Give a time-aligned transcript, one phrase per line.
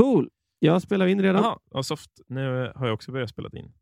[0.00, 0.30] Cool.
[0.58, 1.42] Jag spelar in redan.
[1.42, 2.20] Jaha, ja, soft.
[2.26, 3.72] Nu har jag också börjat spela in.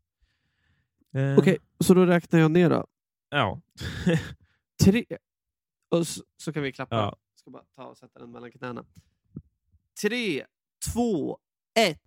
[1.13, 2.87] Eh, Okej, så då räknar jag ner då.
[3.29, 3.61] Ja.
[4.83, 5.05] Tre.
[5.89, 6.95] Och så, så kan vi klappa.
[6.95, 7.15] Ja.
[7.35, 8.85] Ska bara ta och sätta den mellan knäna.
[10.01, 10.45] Tre,
[10.93, 11.37] två,
[11.79, 11.99] ett.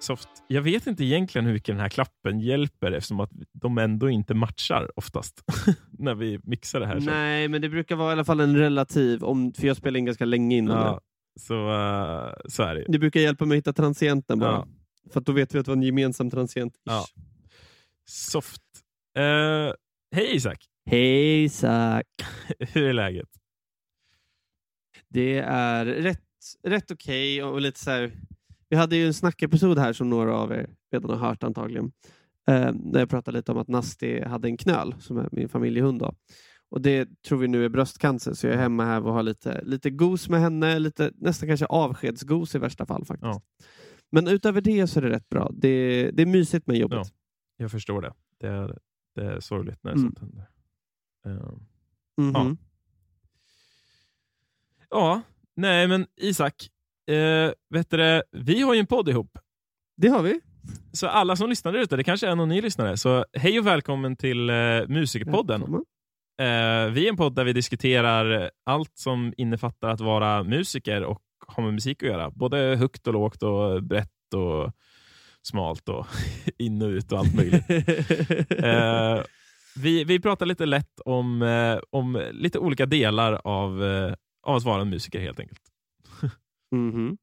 [0.00, 0.28] Soft.
[0.48, 4.34] Jag vet inte egentligen hur mycket den här klappen hjälper eftersom att de ändå inte
[4.34, 5.44] matchar oftast
[5.90, 7.00] när vi mixar det här.
[7.00, 7.06] så.
[7.10, 10.04] Nej, men det brukar vara i alla fall en relativ, om, för jag spelar in
[10.04, 10.84] ganska länge innan det.
[10.84, 11.00] Ja,
[11.40, 12.84] så, eh, så är det.
[12.88, 14.50] Det brukar hjälpa mig att hitta transienten bara.
[14.50, 14.66] Ja.
[15.12, 16.74] För att då vet vi att det var en gemensam transient.
[16.84, 17.04] Ja.
[18.10, 18.62] Soft.
[19.18, 19.72] Eh,
[20.16, 20.64] hej Isak!
[20.90, 22.06] Hej Isak!
[22.58, 23.28] Hur är läget?
[25.08, 26.24] Det är rätt,
[26.62, 28.12] rätt okej och lite så här.
[28.70, 31.92] Vi hade ju en snackepisod här som några av er redan har hört antagligen.
[32.48, 35.98] Eh, där jag pratade lite om att Nasti hade en knöl som är min familjehund.
[36.00, 36.14] Då.
[36.68, 39.62] Och det tror vi nu är bröstcancer så jag är hemma här och har lite,
[39.64, 43.24] lite gos med henne, lite, nästan kanske avskedsgos i värsta fall faktiskt.
[43.24, 43.42] Ja.
[44.10, 45.50] Men utöver det så är det rätt bra.
[45.54, 46.98] Det, det är mysigt med jobbet.
[46.98, 47.04] Ja.
[47.56, 48.12] Jag förstår det.
[48.40, 48.78] Det är,
[49.14, 50.02] det är sorgligt när Mm.
[50.02, 50.46] sånt händer.
[51.26, 51.52] Eh,
[52.16, 52.32] Mhm.
[52.34, 52.56] Ja.
[54.90, 55.22] ja,
[55.54, 56.70] nej men Isak.
[57.10, 59.38] Eh, vet du vi har ju en podd ihop.
[59.96, 60.40] Det har vi.
[60.92, 64.16] Så alla som lyssnar ute, det kanske är någon ny lyssnare, så hej och välkommen
[64.16, 64.56] till eh,
[64.88, 65.60] Musikerpodden.
[65.60, 65.84] Välkommen.
[66.40, 71.22] Eh, vi är en podd där vi diskuterar allt som innefattar att vara musiker och
[71.46, 72.30] ha med musik att göra.
[72.30, 74.72] Både högt och lågt och brett och
[75.42, 76.06] smalt och
[76.58, 77.64] in och ut och allt möjligt.
[78.64, 79.22] Eh,
[79.76, 84.64] vi, vi pratar lite lätt om, eh, om lite olika delar av, eh, av att
[84.64, 85.69] vara en musiker helt enkelt.
[86.70, 87.18] Mhm.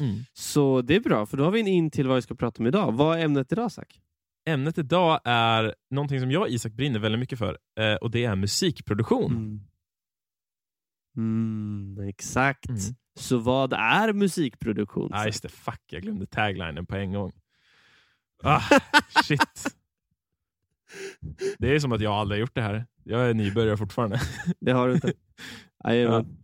[0.00, 0.18] Mm.
[0.32, 2.58] Så det är bra, för då har vi en in till vad vi ska prata
[2.62, 2.92] om idag.
[2.92, 4.00] Vad är ämnet idag, Zack?
[4.46, 8.24] Ämnet idag är någonting som jag och Isak brinner väldigt mycket för eh, och det
[8.24, 9.32] är musikproduktion.
[9.36, 9.60] Mm.
[11.16, 12.68] Mm, exakt.
[12.68, 12.80] Mm.
[13.18, 15.10] Så vad är musikproduktion?
[15.14, 17.32] Ah, just det, fuck, jag glömde taglinen på en gång.
[18.42, 18.62] Ah,
[19.24, 19.76] shit.
[21.58, 22.86] Det är som att jag aldrig har gjort det här.
[23.04, 24.20] Jag är nybörjare fortfarande.
[24.60, 25.12] Det har du inte.
[25.84, 26.36] Jajamän.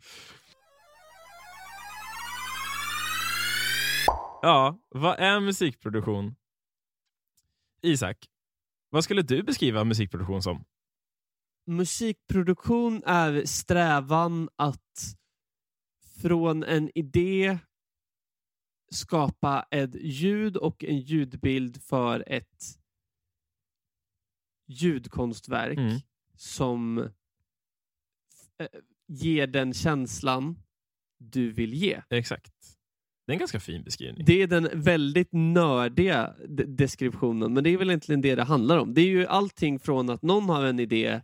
[4.46, 6.36] Ja, vad är musikproduktion?
[7.82, 8.26] Isak,
[8.90, 10.64] vad skulle du beskriva musikproduktion som?
[11.66, 15.16] Musikproduktion är strävan att
[16.22, 17.58] från en idé
[18.90, 22.78] skapa ett ljud och en ljudbild för ett
[24.66, 25.98] ljudkonstverk Mm.
[26.36, 26.98] som
[28.58, 28.68] eh,
[29.06, 30.62] ger den känslan
[31.18, 32.02] du vill ge.
[32.10, 32.75] Exakt.
[33.26, 34.24] Det är en ganska fin beskrivning.
[34.26, 38.78] Det är den väldigt nördiga de- deskriptionen, men det är väl egentligen det det handlar
[38.78, 38.94] om.
[38.94, 41.20] Det är ju allting från att någon har en idé,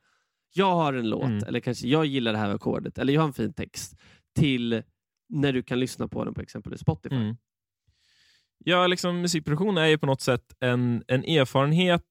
[0.54, 1.44] jag har en låt, Mm.
[1.48, 3.96] eller kanske jag gillar det här ackordet, eller jag har en fin text,
[4.38, 4.82] till
[5.28, 7.16] när du kan lyssna på den på exempel Spotify.
[7.16, 7.36] Mm.
[8.64, 12.02] Ja, liksom, musikproduktion är ju på något sätt en, en erfarenhet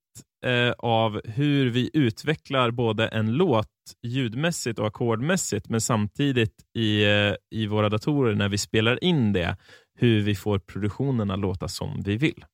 [0.46, 3.68] eh, av hur vi utvecklar både en låt
[4.04, 9.58] ljudmässigt och ackordmässigt, men samtidigt i, eh, i våra datorer när vi spelar in det,
[9.94, 12.46] hur vi får produktionen att låta som vi vill.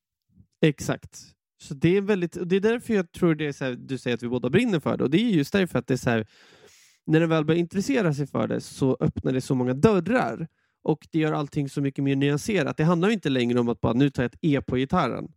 [0.62, 1.20] Exakt.
[1.62, 4.14] Så det är väldigt, det är därför jag tror det är så här, du säger
[4.16, 5.04] att vi båda brinner för det.
[5.04, 6.26] Och det är just därför att det är så här,
[7.06, 10.48] när den väl börjar intressera sig för det så öppnar det så många dörrar.
[10.82, 12.76] Och det gör allting så mycket mer nyanserat.
[12.76, 15.32] Det handlar inte längre om att bara nu tar jag ett E på gitarren.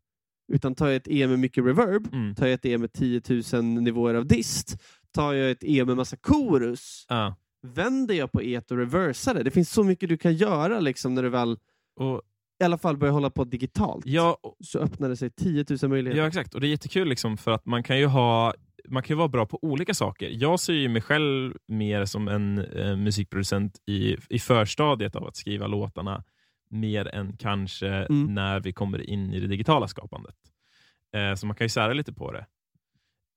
[0.54, 2.36] Utan tar jag ett E med mycket reverb, Mm.
[2.36, 3.22] tar jag ett E med 10
[3.54, 4.78] 000 nivåer av dist,
[5.12, 7.36] tar jag ett E med massa chorus, Ja.
[7.68, 9.44] vänder jag på E och reversar det.
[9.44, 11.58] Det finns så mycket du kan göra liksom när du väl
[11.96, 12.22] Och,
[12.62, 14.06] i alla fall börjar hålla på digitalt.
[14.06, 16.22] ja, och- Så öppnar det sig 10 000 möjligheter.
[16.22, 16.54] ja, exakt.
[16.54, 18.54] Och det är jättekul liksom, för att man kan ju ha
[18.90, 20.30] man kan vara bra på olika saker.
[20.34, 25.36] Jag ser ju mig själv mer som en eh, musikproducent i, i förstadiet av att
[25.36, 26.24] skriva låtarna
[26.70, 28.34] mer än kanske Mm.
[28.34, 30.36] när vi kommer in i det digitala skapandet.
[31.16, 32.46] Eh, så man kan ju sära lite på det.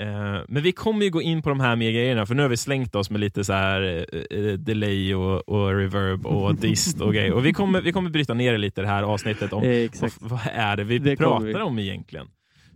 [0.02, 2.48] Eh, men vi kommer ju gå in på de här mer grejerna, för nu har
[2.48, 7.00] vi slängt oss med lite så här eh, eh, delay och, och reverb och dist
[7.00, 7.32] och grejer.
[7.32, 10.10] Och vi kommer, vi kommer bryta ner det lite det här avsnittet om Eh, vad,
[10.20, 11.54] vad är det vi Det pratar vi.
[11.54, 12.26] om egentligen?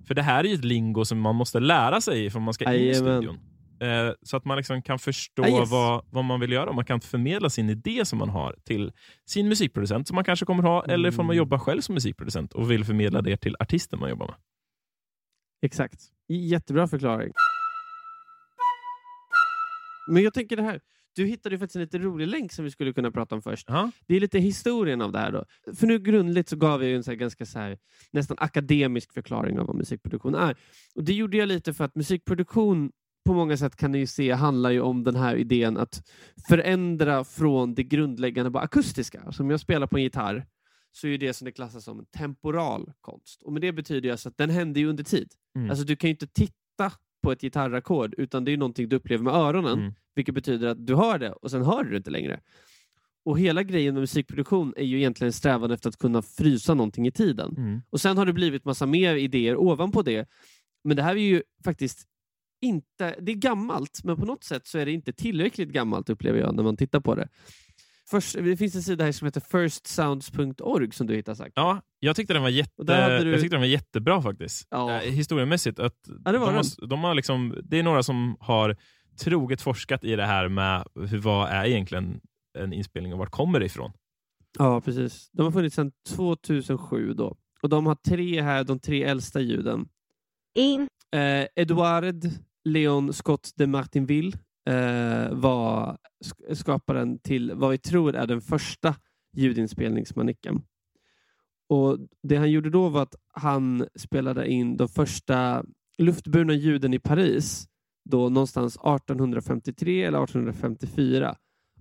[0.07, 2.75] För det här är ju ett lingo som man måste lära sig för man ska
[2.75, 3.39] in i studion.
[4.23, 5.71] Så att man liksom kan förstå Ah, yes.
[5.71, 8.93] vad, vad man vill göra och man kan förmedla sin idé som man har till
[9.27, 11.39] sin musikproducent som man kanske kommer ha, eller ifall man Mm.
[11.39, 14.35] jobbar själv som musikproducent och vill förmedla det till artisten man jobbar med.
[15.63, 16.01] Exakt.
[16.29, 17.33] Jättebra förklaring.
[20.09, 20.81] Men jag tänker det här.
[21.17, 23.67] du hittade ju faktiskt en lite rolig länk som vi skulle kunna prata om först.
[23.69, 23.91] Ja.
[24.07, 25.33] Det är lite historien av det här.
[25.33, 25.45] Då.
[25.75, 27.79] För nu grundligt så gav jag ju en så ganska så här,
[28.11, 30.57] nästan akademisk förklaring av vad musikproduktion är.
[30.95, 32.93] Och Det gjorde jag lite för att musikproduktion
[33.27, 36.03] på många sätt kan ni ju se handlar ju om den här idén att
[36.49, 39.21] förändra från det grundläggande bara akustiska.
[39.27, 40.47] Alltså om jag spelar på en gitarr
[40.93, 43.43] så är det som det klassas som en temporal konst.
[43.43, 45.33] Och med Det betyder alltså att den händer ju under tid.
[45.57, 45.71] Mm.
[45.71, 46.93] Alltså Du kan ju inte titta
[47.23, 49.79] på ett gitarrackord utan det är någonting du upplever med öronen.
[49.79, 49.95] Mm.
[50.15, 52.41] Vilket betyder att du hör det och sen hör du det inte längre.
[53.25, 57.07] Och hela grejen med musikproduktion är ju egentligen en strävan efter att kunna frysa någonting
[57.07, 57.55] i tiden.
[57.57, 57.83] Mm.
[57.91, 60.29] Och sen har det blivit massa mer idéer ovanpå det.
[60.85, 62.07] Men det här är ju faktiskt
[62.61, 66.39] inte, det är gammalt, men på något sätt så är det inte tillräckligt gammalt upplever
[66.39, 67.29] jag när man tittar på det.
[68.11, 71.53] Först, det finns en sida här som heter firstsounds.org som du hittar sagt.
[71.55, 72.83] Ja, jag tyckte den var, jätte,
[73.25, 74.67] du- jag tyckte den var jättebra faktiskt.
[74.71, 75.03] Ja.
[75.03, 75.79] Eh, historiemässigt.
[75.79, 75.95] Att
[76.25, 78.77] Ja, det var de, har, de har liksom, det är några som har
[79.21, 82.21] troget forskat i det här med hur, vad är egentligen
[82.59, 83.93] en inspelning och vart kommer det ifrån?
[84.59, 85.31] Ja, precis.
[85.33, 87.37] De har funnits sedan 2007 då.
[87.63, 89.89] Och de har tre här, de tre äldsta ljuden.
[90.55, 92.29] en, Eh, Edouard
[92.65, 95.99] Leon Scott de Martinville eh, var
[96.55, 98.95] skaparen till vad vi tror är den första
[99.37, 100.63] ljudinspelningsmanicken.
[101.69, 105.65] Och Det han gjorde då var att han spelade in de första
[105.99, 107.69] luftburna ljuden i Paris
[108.05, 111.37] då någonstans 1853 eller 1854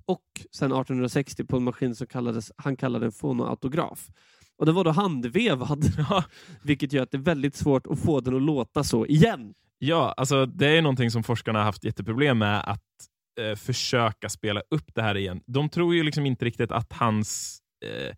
[0.05, 4.09] och sen 1860 på en maskin som kallades, han kallade en fonoautograf.
[4.57, 5.85] Och den var då handvevad,
[6.63, 10.13] vilket gör att det är väldigt svårt att få den att låta så igen ja
[10.17, 12.81] alltså det är någonting som forskarna har haft jätteproblem med att
[13.39, 15.41] eh, försöka spela upp det här igen.
[15.45, 18.15] De tror ju liksom inte riktigt att hans eh,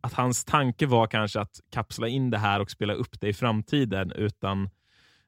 [0.00, 3.32] att hans tanke var kanske att kapsla in det här och spela upp det i
[3.32, 4.70] framtiden, utan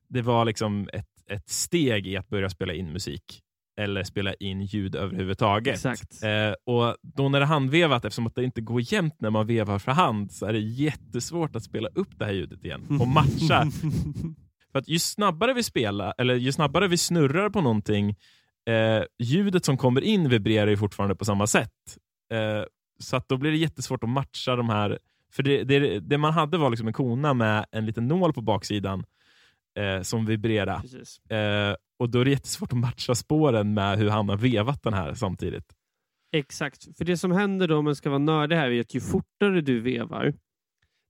[0.08, 3.40] det var liksom ett, ett steg i att börja spela in musik
[3.80, 5.74] eller spela in ljud överhuvudtaget.
[5.74, 6.22] Exakt.
[6.22, 9.46] Eh, och då när det är handvevat, eftersom att det inte går jämnt när man
[9.46, 13.08] vevar för hand, så är det jättesvårt att spela upp det här ljudet igen och
[13.08, 13.66] matcha.
[14.74, 18.10] för att ju snabbare vi spelar, eller ju snabbare vi snurrar på någonting,
[18.66, 21.98] eh, ljudet som kommer in vibrerar ju fortfarande på samma sätt.
[22.32, 22.64] Eh,
[22.98, 24.98] så att då blir det jättesvårt att matcha de här,
[25.32, 28.40] för det, det, det man hade var liksom en kona med en liten nål på
[28.40, 29.04] baksidan
[29.78, 30.82] eh, som vibrerade.
[31.28, 34.94] Eh, och då är det jättesvårt att matcha spåren med hur han har vevat den
[34.94, 35.72] här samtidigt.
[36.32, 36.98] Exakt.
[36.98, 39.60] För det som händer då, om man ska vara nördig här, är att ju fortare
[39.60, 40.34] du vevar,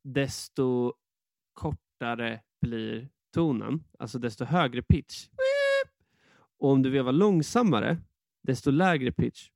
[0.05, 0.93] desto
[1.55, 3.85] kortare blir tonen.
[3.99, 5.29] Alltså desto högre pitch.
[6.59, 7.99] Och om du vevar långsammare,
[8.43, 9.49] desto lägre pitch.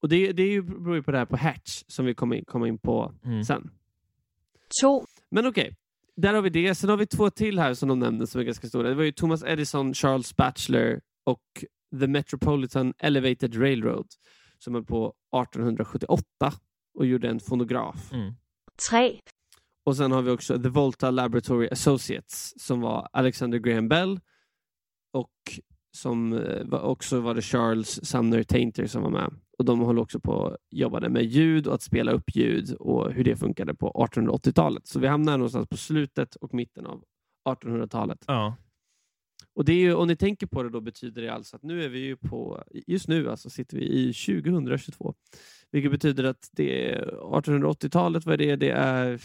[0.00, 2.36] Och det, det är ju, beror ju på det här på hertz som vi kommer
[2.36, 3.44] in, kommer in på Mm.
[3.44, 3.70] sen.
[5.30, 5.76] Men okej,
[6.16, 6.74] där har vi det.
[6.74, 8.88] Sen har vi två till här som de nämnde som är ganska stora.
[8.88, 11.64] Det var ju Thomas Edison, Charles Batchelor och
[12.00, 14.06] The Metropolitan Elevated Railroad
[14.58, 15.06] som höll på
[15.42, 16.24] 1878
[16.94, 18.12] och gjorde en fonograf.
[18.12, 18.32] Mm.
[18.90, 19.20] tre,
[19.84, 24.20] Och sen har vi också The Volta Laboratory Associates som var Alexander Graham Bell
[25.12, 25.30] och
[25.96, 29.34] som eh, också var det Charles Sumner Tainter som var med.
[29.58, 33.24] Och De håller också på jobbade med ljud och att spela upp ljud och hur
[33.24, 34.86] det funkade på 1880-talet.
[34.86, 37.04] Så vi hamnar någonstans på slutet och mitten av
[37.48, 38.24] 1800-talet.
[38.26, 38.56] Ja.
[39.54, 41.84] Och det är ju, om ni tänker på det då betyder det alltså att nu
[41.84, 45.14] är vi ju på, just nu alltså sitter vi i 2022.
[45.70, 48.56] Vilket betyder att det är 1880-talet, vad är det?
[48.56, 49.22] Det är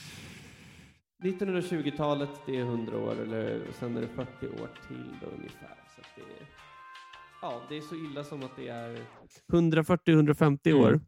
[1.24, 5.78] 1920-talet, det är 100 år, eller och sen är det 40 år till då ungefär.
[5.96, 6.48] Så att det, är,
[7.42, 8.98] ja, det är så illa som att det är
[9.52, 10.88] 140-150 år.
[10.90, 11.02] Mm.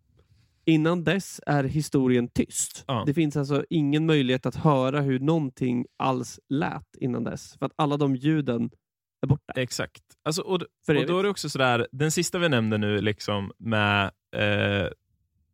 [0.66, 2.84] Innan dess är historien tyst.
[2.88, 3.04] Ja.
[3.06, 7.58] Det finns alltså ingen möjlighet att höra hur någonting alls lät innan dess.
[7.58, 8.70] För att alla de ljuden
[9.22, 9.54] är borta.
[9.56, 10.04] Exakt.
[10.24, 14.12] Alltså, och, och då är det också sådär, den sista vi nämnde nu liksom med
[14.36, 14.88] eh,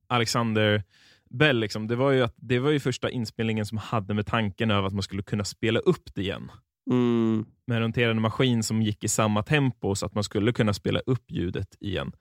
[0.07, 0.83] Alexander
[1.29, 4.71] Bell, liksom, det, var ju att, det var ju första inspelningen som hade med tanken
[4.71, 6.51] över att man skulle kunna spela upp det igen.
[6.91, 7.45] Mm.
[7.67, 10.99] Med en roterande maskin som gick i samma tempo så att man skulle kunna spela
[10.99, 12.11] upp ljudet igen.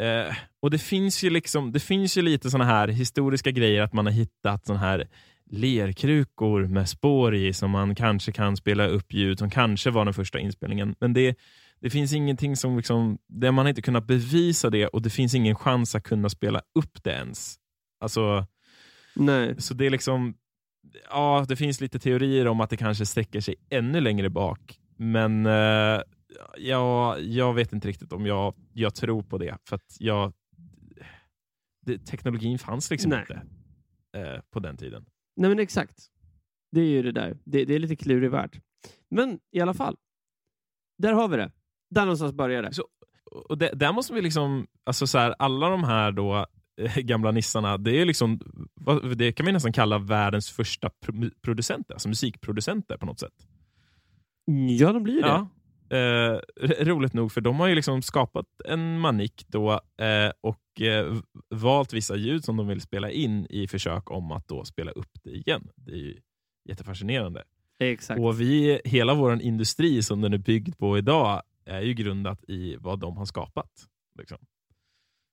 [0.00, 3.92] Eh, och det finns ju liksom, det finns ju lite såna här historiska grejer att
[3.92, 5.08] man har hittat såna här
[5.50, 10.14] lerkrukor med spår i som man kanske kan spela upp ljud som kanske var den
[10.14, 10.94] första inspelningen.
[11.00, 11.38] Men det,
[11.80, 15.54] det finns ingenting som liksom, där man inte kunnat bevisa det och det finns ingen
[15.54, 17.56] chans att kunna spela upp det ens.
[17.98, 18.46] Alltså,
[19.14, 19.60] Nej.
[19.62, 20.34] så det är liksom,
[21.10, 24.80] ja, det finns lite teorier om att det kanske sträcker sig ännu längre bak.
[24.96, 26.00] Men eh,
[26.58, 29.58] ja, jag vet inte riktigt om jag, jag tror på det.
[29.68, 30.32] För att jag,
[31.86, 33.20] det, teknologin fanns liksom Nej.
[33.20, 33.42] inte
[34.18, 35.06] eh, på den tiden.
[35.36, 36.06] Nej men exakt.
[36.72, 37.38] Det är ju det där.
[37.44, 38.60] Det, det är lite klurig värld.
[39.10, 39.96] Men i alla fall.
[40.98, 41.50] Där har vi det.
[41.90, 42.72] Där någonstans börjar det.
[42.72, 42.88] Så-
[43.48, 46.46] och det, där måste vi liksom, alltså så här, alla de här då
[46.96, 48.40] gamla nissarna, det är liksom,
[49.16, 53.46] det kan vi nästan kalla världens första pro producenter, alltså musikproducenter på något sätt.
[54.78, 55.28] Ja, de blir det.
[55.28, 55.48] Ja.
[55.90, 56.40] Eh,
[56.84, 61.16] roligt nog, för de har ju liksom skapat en manik då eh, och eh,
[61.50, 65.10] valt vissa ljud som de vill spela in i försök om att då spela upp
[65.24, 65.68] det igen.
[65.76, 66.20] Det är ju
[66.68, 67.44] jättefascinerande.
[67.78, 68.20] Exakt.
[68.20, 72.76] Och vi, hela vår industri som den är byggd på idag är ju grundat i
[72.76, 73.70] vad de har skapat.
[74.18, 74.38] Liksom.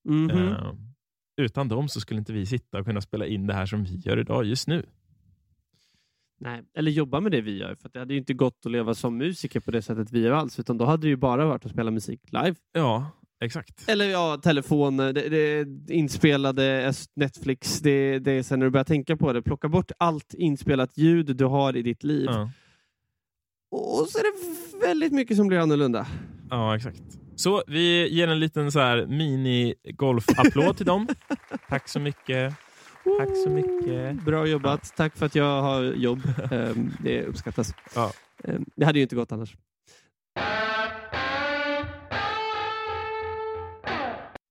[0.04, 0.30] Mhm.
[0.30, 0.74] Eh,
[1.38, 3.96] utan dem så skulle inte vi sitta och kunna spela in det här som vi
[3.96, 4.86] gör idag just nu.
[6.39, 7.75] Nej, eller jobba med det vi gör.
[7.75, 10.32] För det hade ju inte gått att leva som musiker på det sättet vi gör
[10.32, 10.60] alls.
[10.60, 12.56] Utan då hade det ju bara varit att spela musik live.
[12.74, 13.12] Ja,
[13.44, 13.89] exakt.
[13.89, 17.80] Eller ja, telefoner, det, det, inspelade S- Netflix.
[17.80, 19.42] Det, det är sen när du börjar tänka på det.
[19.42, 22.25] Plocka bort allt inspelat ljud du har i ditt liv.
[22.30, 22.51] Ja.
[23.72, 26.08] Och så är det väldigt mycket som blir annorlunda.
[26.50, 27.04] Ja, exakt.
[27.36, 31.08] Så vi ger en liten så här mini-golf-applåd till dem.
[31.70, 32.54] Tack så mycket.
[33.20, 34.25] Tack så mycket.
[34.25, 34.94] Bra jobbat.
[34.96, 36.22] Tack för att jag har jobb.
[36.51, 37.74] Ehm, det uppskattas.
[37.96, 38.12] Ja.
[38.44, 39.56] Ehm, det hade ju inte gått annars.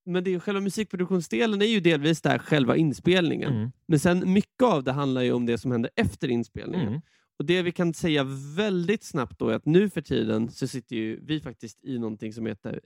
[0.05, 3.53] Men det är själva musikproduktionsdelen är ju delvis där själva inspelningen.
[3.53, 3.71] Mm.
[3.87, 6.87] Men sen mycket av det handlar ju om det som händer efter inspelningen.
[6.87, 7.01] Mm.
[7.39, 8.23] Och Det vi kan säga
[8.55, 12.33] väldigt snabbt då är att nu för tiden så sitter ju vi faktiskt i någonting
[12.33, 12.81] som heter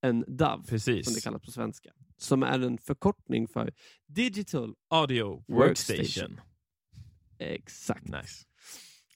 [0.00, 1.24] en DAV, som det Precis.
[1.24, 1.90] kallas på svenska.
[2.16, 3.72] Som är en förkortning för
[4.06, 5.98] Digital Audio Workstation.
[5.98, 6.40] Workstation.
[7.38, 8.04] Exakt.
[8.04, 8.46] Nice.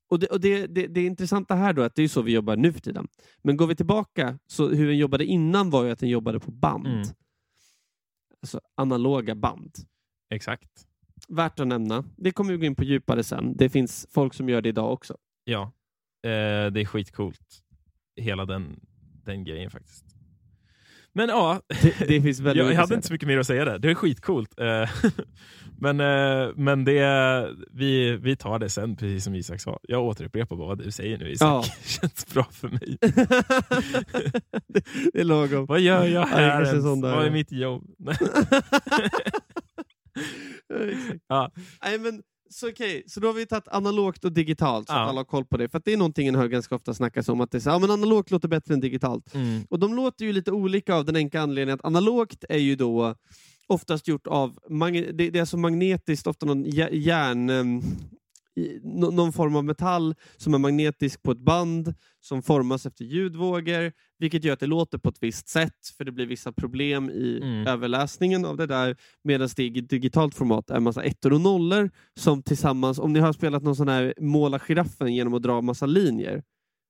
[0.09, 2.33] Och, det, och det, det, det intressanta här då är att det är så vi
[2.33, 3.09] jobbar nu för tiden.
[3.43, 6.51] Men går vi tillbaka, så hur den jobbade innan var ju att den jobbade på
[6.51, 6.87] band.
[6.87, 7.09] Mm.
[8.43, 9.75] Alltså analoga band.
[10.31, 10.86] Exakt.
[11.29, 12.05] Värt att nämna.
[12.17, 13.57] Det kommer vi gå in på djupare sen.
[13.57, 15.17] Det finns folk som gör det idag också.
[15.45, 15.63] Ja.
[16.25, 17.63] Eh, det är skitcoolt.
[18.17, 18.81] Hela den,
[19.25, 20.05] den grejen faktiskt.
[21.13, 23.65] Men ja, Det, det finns väldigt jag, jag hade inte så mycket mer att säga
[23.65, 23.79] där.
[23.79, 24.61] Det är skitcoolt.
[24.61, 24.91] Eh,
[25.79, 29.79] men eh, men det, vi, vi tar det sen, precis som Isak sa.
[29.83, 31.49] Jag återupprepar bara vad du säger nu Isak.
[31.49, 31.65] Ja.
[31.83, 32.99] Det känns bra för mig.
[34.67, 35.67] det, är lagom.
[35.67, 37.33] Vad gör jag Ja, här kanske är Vad är ja.
[37.33, 37.85] mitt jobb?
[41.29, 41.51] Ja.
[41.83, 45.03] Nej, men, så, okej, så då har vi tagit analogt och digitalt så Ja.
[45.03, 45.69] att alla har koll på det.
[45.69, 47.41] För det är någonting jag hör ganska ofta snackas om.
[47.41, 49.35] Att det är så, ja, men analogt låter bättre än digitalt.
[49.35, 49.63] Mm.
[49.71, 53.15] Och de låter ju lite olika av den enkla anledningen att analogt är ju då
[53.67, 54.59] oftast gjort av,
[55.31, 57.83] det, är så magnetiskt, ofta någon jä- järn, em,
[58.57, 63.93] i- någon form av metall som är magnetisk på ett band som formas efter ljudvågor,
[64.19, 67.41] vilket gör att det låter på ett visst sätt, för det blir vissa problem i
[67.43, 67.67] Mm.
[67.67, 72.43] överläsningen av det där, medan det i digitalt format är massa ettor och nollor som
[72.43, 76.43] tillsammans, om ni har spelat någon sån här måla giraffen genom att dra massa linjer,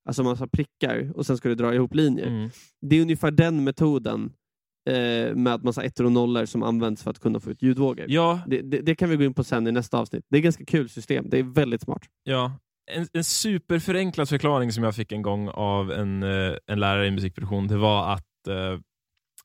[0.09, 2.27] alltså massa prickar och sen ska du dra ihop linjer.
[2.27, 2.51] Mm.
[2.81, 4.33] Det är ungefär den metoden
[4.87, 8.07] eh, med massa ettor och nollor som används för att kunna få ut ljudvågor.
[8.09, 10.25] Ja, Det, det, det kan vi gå in på sen i nästa avsnitt.
[10.31, 11.31] Det är ett ganska kul system.
[11.31, 12.03] Det är väldigt smart.
[12.25, 12.53] Ja,
[12.91, 17.11] en, en superförenklad förklaring som jag fick en gång av en, eh, en lärare i
[17.11, 18.79] musikproduktion, det var att, eh,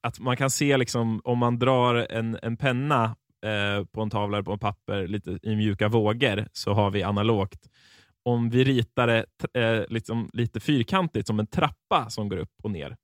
[0.01, 4.38] att man kan se liksom, om man drar en, en penna eh, på en tavla
[4.38, 7.69] eller på en papper lite i mjuka vågor så har vi analogt.
[8.24, 9.25] Om vi ritar det
[9.62, 12.98] eh, liksom, lite fyrkantigt som en trappa som går upp och ner,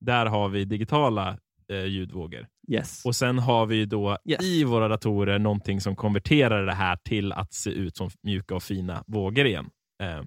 [0.00, 1.38] där har vi digitala
[1.72, 2.46] eh, ljudvågor.
[2.68, 3.04] Yes.
[3.04, 4.42] Och sen har vi då Yes.
[4.42, 8.62] i våra datorer någonting som konverterar det här till att se ut som mjuka och
[8.62, 9.70] fina vågor igen.
[10.02, 10.22] Eh,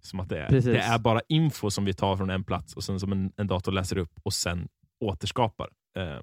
[0.00, 0.72] som att det är, Precis.
[0.72, 3.46] det är bara info som vi tar från en plats och sen som en, en
[3.46, 4.68] dator läser upp och sen
[5.00, 5.68] återskapar.
[5.98, 6.20] Eh,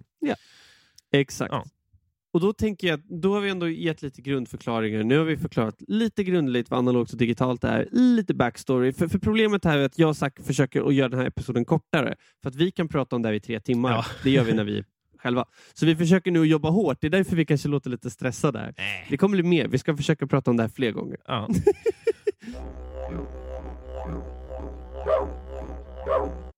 [1.12, 1.52] Exakt.
[1.54, 1.64] Ja.
[2.34, 5.04] Och då tänker jag att då har vi ändå gett lite grundförklaringar.
[5.04, 7.88] Nu har vi förklarat lite grundligt vad analogt och digitalt är.
[7.92, 8.94] Lite backstory.
[8.94, 11.66] För, för problemet här är att jag och Zack försöker att göra den här episoden
[11.66, 12.16] kortare.
[12.42, 13.92] För att vi kan prata om det här i tre timmar.
[13.92, 14.06] Ja.
[14.24, 14.84] Det gör vi när vi
[15.18, 15.46] själva.
[15.74, 16.98] Så vi försöker nu jobba hårt.
[17.02, 18.74] Det är därför vi kanske låter lite stressade här.
[19.10, 19.68] Det kommer bli mer.
[19.68, 21.18] Vi ska försöka prata om det här fler gånger.
[21.28, 21.50] ja.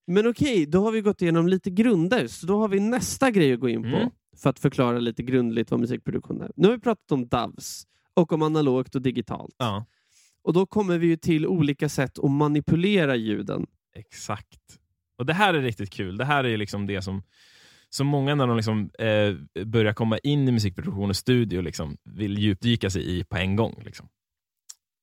[0.08, 2.28] Men okej, då har vi gått igenom lite grunder.
[2.28, 3.88] Så då har vi nästa grej att gå in på.
[3.88, 4.10] Mm.
[4.38, 6.52] För att förklara lite grundligt vad musikproduktion är.
[6.56, 9.56] Nu har vi pratat om DAVs och om analogt och digitalt.
[9.58, 9.86] ja,
[10.44, 13.68] Och då kommer vi ju till olika sätt att manipulera ljuden.
[13.96, 14.80] exakt.
[15.18, 16.18] Och Det här är riktigt kul.
[16.18, 17.24] Det här är liksom det som,
[17.90, 22.38] som många när de liksom, eh, börjar komma in i musikproduktion och studio liksom, vill
[22.38, 23.82] djupdyka sig i på en gång.
[23.86, 24.08] Liksom.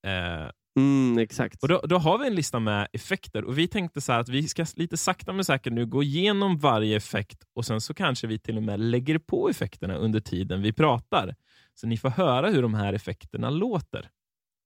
[0.06, 1.62] Eh, Mm, exakt.
[1.62, 4.48] Och då, då har vi en lista med effekter och vi tänkte så att vi
[4.48, 8.38] ska lite sakta men säkert nu gå igenom varje effekt och sen så kanske vi
[8.38, 11.34] till och med lägger på effekterna under tiden vi pratar.
[11.74, 14.10] Så ni får höra hur de här effekterna låter.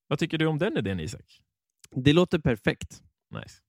[0.09, 1.41] Vad tycker du om den idén Isak?
[1.91, 3.03] Det låter perfekt.
[3.31, 3.61] Nice.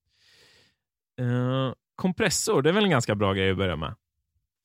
[1.19, 3.95] Eh, kompressor, det är väl en ganska bra grej att börja med?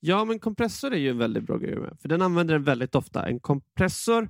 [0.00, 1.96] Ja, men kompressor är ju en väldigt bra grej med.
[2.00, 3.28] För den använder den väldigt ofta.
[3.28, 4.28] En kompressor,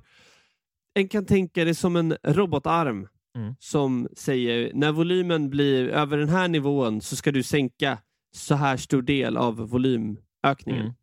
[0.93, 3.55] en kan tänka det som en robotarm Mm.
[3.59, 7.97] som säger när volymen blir över den här nivån så ska du sänka
[8.35, 10.81] så här stor del av volymökningen.
[10.81, 10.93] Mm.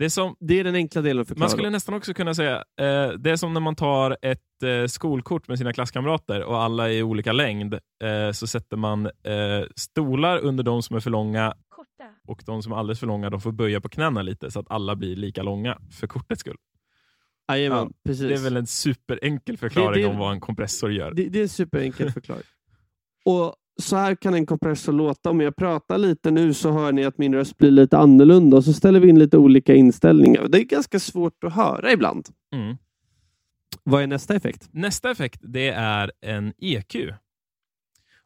[0.00, 1.44] Det är som, Det är den enkla delen att förklara.
[1.44, 4.86] Man skulle nästan också kunna säga, eh, det är som när man tar ett eh,
[4.86, 9.66] skolkort med sina klasskamrater och alla är i olika längd, eh, så sätter man eh,
[9.76, 12.04] stolar under de som är för långa Korta.
[12.28, 14.70] och de som är alldeles för långa de får böja på knäna lite så att
[14.70, 16.56] alla blir lika långa för kortets skull.
[17.56, 18.28] Jajamän, precis.
[18.28, 21.14] Det är väl en superenkel förklaring Det- det- om vad en kompressor gör.
[21.14, 22.44] Det, det är en superenkel förklaring.
[23.24, 25.30] Och så här kan en kompressor låta.
[25.30, 28.64] Om jag pratar lite nu så hör ni att min röst blir lite annorlunda och
[28.64, 30.48] så ställer vi in lite olika inställningar.
[30.48, 32.28] Det är ganska svårt att höra ibland.
[32.54, 32.76] Mm.
[33.82, 34.68] Vad är nästa effekt?
[34.72, 36.94] Nästa effekt det är en EQ.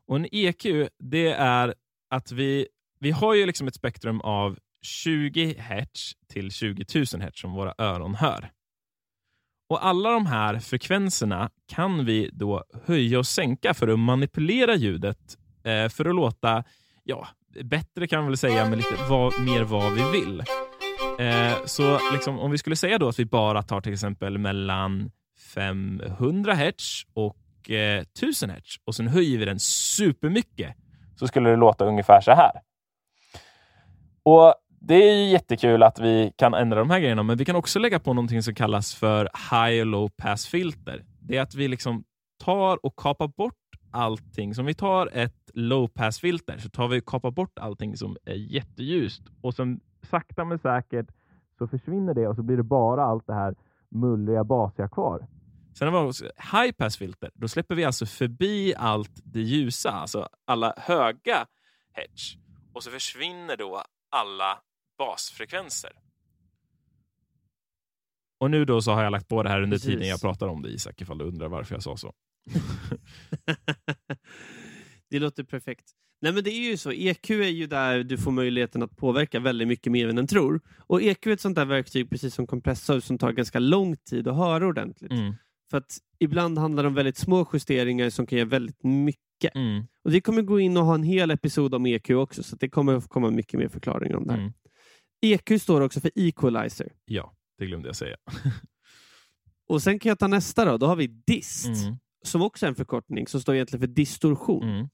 [0.07, 0.67] Och En EQ
[0.99, 1.75] det är
[2.11, 2.67] att vi,
[3.01, 7.75] vi har ju liksom ett spektrum av 20 Hz till 20 000 Hz som våra
[7.79, 8.51] öron hör.
[9.69, 15.39] Och Alla de här frekvenserna kan vi då höja och sänka för att manipulera ljudet
[15.65, 16.65] eh, för att låta
[17.05, 17.29] ja,
[17.65, 20.41] bättre kan man väl säga, men lite vad, mer vad vi vill.
[21.19, 25.11] Eh, så liksom, om vi skulle säga då att vi bara tar till exempel mellan
[25.55, 30.77] 500 hertz och eh, 1000 Hz och sen höjer vi den supermycket
[31.17, 32.53] så skulle det låta ungefär så här.
[34.23, 34.55] Och
[34.87, 37.79] det är ju jättekul att vi kan ändra de här grejerna, men vi kan också
[37.79, 41.05] lägga på någonting som kallas för high och low pass filter.
[41.21, 42.05] Det är att vi liksom
[42.45, 43.55] tar och kapar bort
[43.91, 44.55] allting.
[44.55, 47.97] Så om vi tar ett low pass filter så tar vi och kapar bort allting
[47.97, 51.07] som är jätteljust och sen sakta men säkert
[51.59, 53.55] så försvinner det och så blir det bara allt det här
[53.89, 55.27] mullriga, basiga kvar.
[55.75, 57.31] Sen har vi också high pass filter.
[57.35, 61.47] Då släpper vi alltså förbi allt det ljusa, alltså alla höga
[61.93, 62.39] hedge.
[62.73, 64.59] Och så försvinner då alla
[64.99, 65.93] basfrekvenser.
[68.41, 69.91] Och nu då så har jag lagt på det här under Precis.
[69.91, 72.13] tiden jag pratar om det Isak, ifall du undrar varför jag sa så.
[75.11, 75.85] det låter perfekt.
[76.23, 79.41] Nej men det är ju så, EQ är ju där du får möjligheten att påverka
[79.41, 80.61] väldigt mycket mer än en tror.
[80.79, 84.29] Och EQ är ett sånt där verktyg, precis som kompressor, som tar ganska lång tid
[84.29, 85.11] att höra ordentligt.
[85.11, 85.35] Mm.
[85.71, 89.55] För att ibland handlar det om väldigt små justeringar som kan ge väldigt mycket.
[89.55, 89.87] Mm.
[90.05, 92.69] Och Vi kommer gå in och ha en hel episod om EQ också, så det
[92.69, 94.41] kommer att komma mycket mer förklaringar om det här.
[94.41, 94.53] Mm.
[95.25, 96.93] EQ står också för equalizer.
[97.05, 98.17] Ja, det glömde jag säga.
[99.69, 101.97] Och sen kan jag ta nästa då, då har vi dist, Mm.
[102.25, 104.63] som också är en förkortning som står egentligen för distorsion.
[104.69, 104.89] Mm.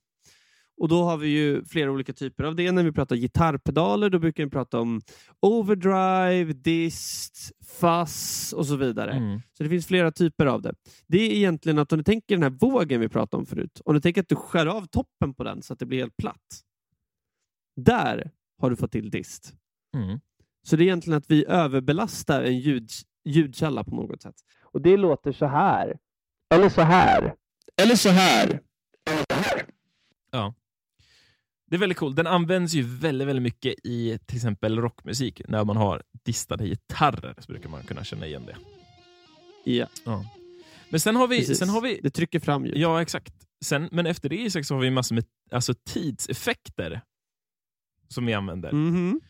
[0.81, 2.73] Och då har vi ju flera olika typer av det.
[2.73, 5.01] När vi pratar gitarrpedaler, då brukar vi prata om
[5.41, 9.13] overdrive, dist, fuzz och så vidare.
[9.13, 9.41] Mm.
[9.53, 10.75] Så det finns flera typer av det.
[11.09, 13.95] Det är egentligen att om du tänker den här vågen vi pratade om förut, om
[13.95, 16.61] du tänker att du skär av toppen på den så att det blir helt platt.
[17.77, 19.55] Där har du fått till dist.
[19.97, 20.21] Mm.
[20.63, 22.91] Så det är egentligen att vi överbelastar en ljud,
[23.25, 24.35] ljudkälla på något sätt.
[24.63, 25.99] Och det låter så här.
[26.55, 27.35] Eller så här.
[27.83, 28.61] Eller så här.
[31.71, 32.17] Det är väldigt coolt.
[32.17, 35.43] Den används ju väldigt, väldigt mycket i till exempel rockmusik.
[35.49, 38.57] När man har distade gitarrer så brukar man kunna känna igen det.
[39.65, 39.87] Ja,
[40.91, 41.39] Men sen har vi...
[41.39, 41.59] precis.
[41.59, 42.77] Sen har vi Det trycker fram ljud.
[42.77, 43.35] ja, exakt.
[43.65, 47.01] Sen, men efter det Isak, så har vi massor med alltså, tidseffekter
[48.09, 48.73] som vi använder.
[48.73, 49.21] Mhm.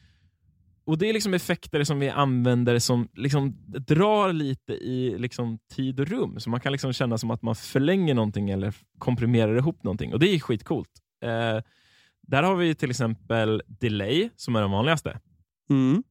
[0.91, 6.01] Och Det är liksom effekter som vi använder som liksom drar lite i liksom tid
[6.01, 6.41] och rum.
[6.41, 10.13] Så man kan liksom känna som att man förlänger någonting eller komprimerar ihop någonting.
[10.13, 10.91] Och det är skitcoolt.
[11.23, 11.63] Eh,
[12.23, 15.21] där har vi till exempel delay som är den vanligaste.
[15.71, 16.03] Mm.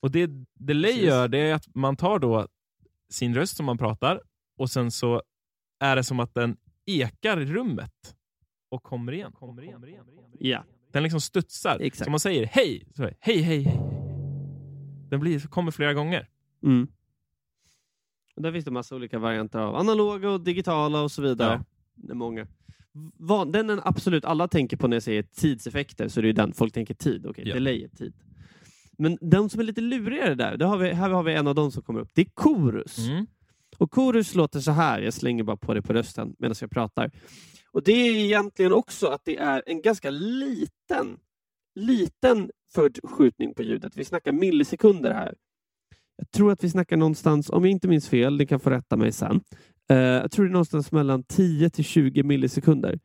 [0.00, 1.06] Och det delay Precis.
[1.06, 2.48] gör det är att man tar då
[3.10, 4.20] sin röst som man pratar
[4.58, 5.22] och sen så
[5.80, 8.16] är det som att den ekar i rummet
[8.70, 9.32] och kommer igen.
[9.32, 9.84] Kommer igen.
[10.38, 11.78] Ja, Den liksom studsar.
[11.80, 12.04] Exakt.
[12.04, 14.01] Så man säger hej, så hej, hej, hej.
[15.12, 16.28] Den blir, kommer flera gånger.
[16.62, 16.86] Mm.
[18.36, 21.52] Och där finns det massa olika varianter av analoga och digitala och så vidare.
[21.52, 21.64] Ja.
[21.94, 22.46] Det är många.
[23.52, 26.74] Den är absolut alla tänker på när jag säger tidseffekter, så det är den folk
[26.74, 27.26] tänker tid.
[27.26, 27.54] Okej, Ja.
[27.54, 28.14] delay är tid.
[28.98, 31.54] Men den som är lite lurigare där, det har vi, här har vi en av
[31.54, 32.10] dem som kommer upp.
[32.14, 32.98] Det är korus.
[32.98, 33.26] Mm.
[33.78, 37.10] Och korus låter så här, jag slänger bara på det på rösten medan jag pratar.
[37.70, 41.18] Och det är egentligen också att det är en ganska liten,
[41.74, 43.96] liten förskjutning på ljudet.
[43.96, 45.34] Vi snackar millisekunder här.
[46.16, 48.96] Jag tror att vi snackar någonstans, om jag inte minns fel, ni kan få rätta
[48.96, 49.40] mig sen.
[49.90, 52.98] Eh, jag tror det är någonstans mellan 10 till 20 millisekunder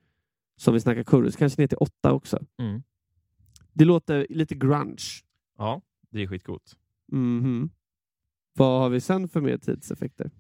[0.60, 2.40] som vi snackar korus, kanske ner till 8 också.
[2.60, 2.84] Mm.
[3.74, 5.04] Det låter lite grunge.
[5.58, 6.76] Ja, det är skitcoolt.
[7.12, 7.70] Mhm.
[8.54, 10.32] Vad har vi sen för mer tidseffekter?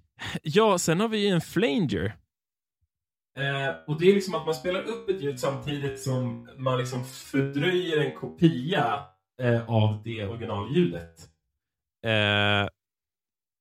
[0.44, 2.06] Ja, sen har vi ju en flanger.
[3.38, 7.06] Eh, och det är liksom att man spelar upp ett ljud samtidigt som man liksom
[7.06, 9.00] fördröjer en kopia
[9.42, 11.30] eh, av det originalljudet.
[12.06, 12.70] Eh,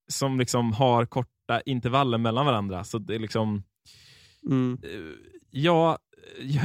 [0.09, 2.85] som liksom har korta intervaller mellan varandra.
[2.85, 3.63] Så det är liksom...
[4.47, 4.79] Mm.
[4.83, 4.91] Eh,
[5.51, 5.99] ja,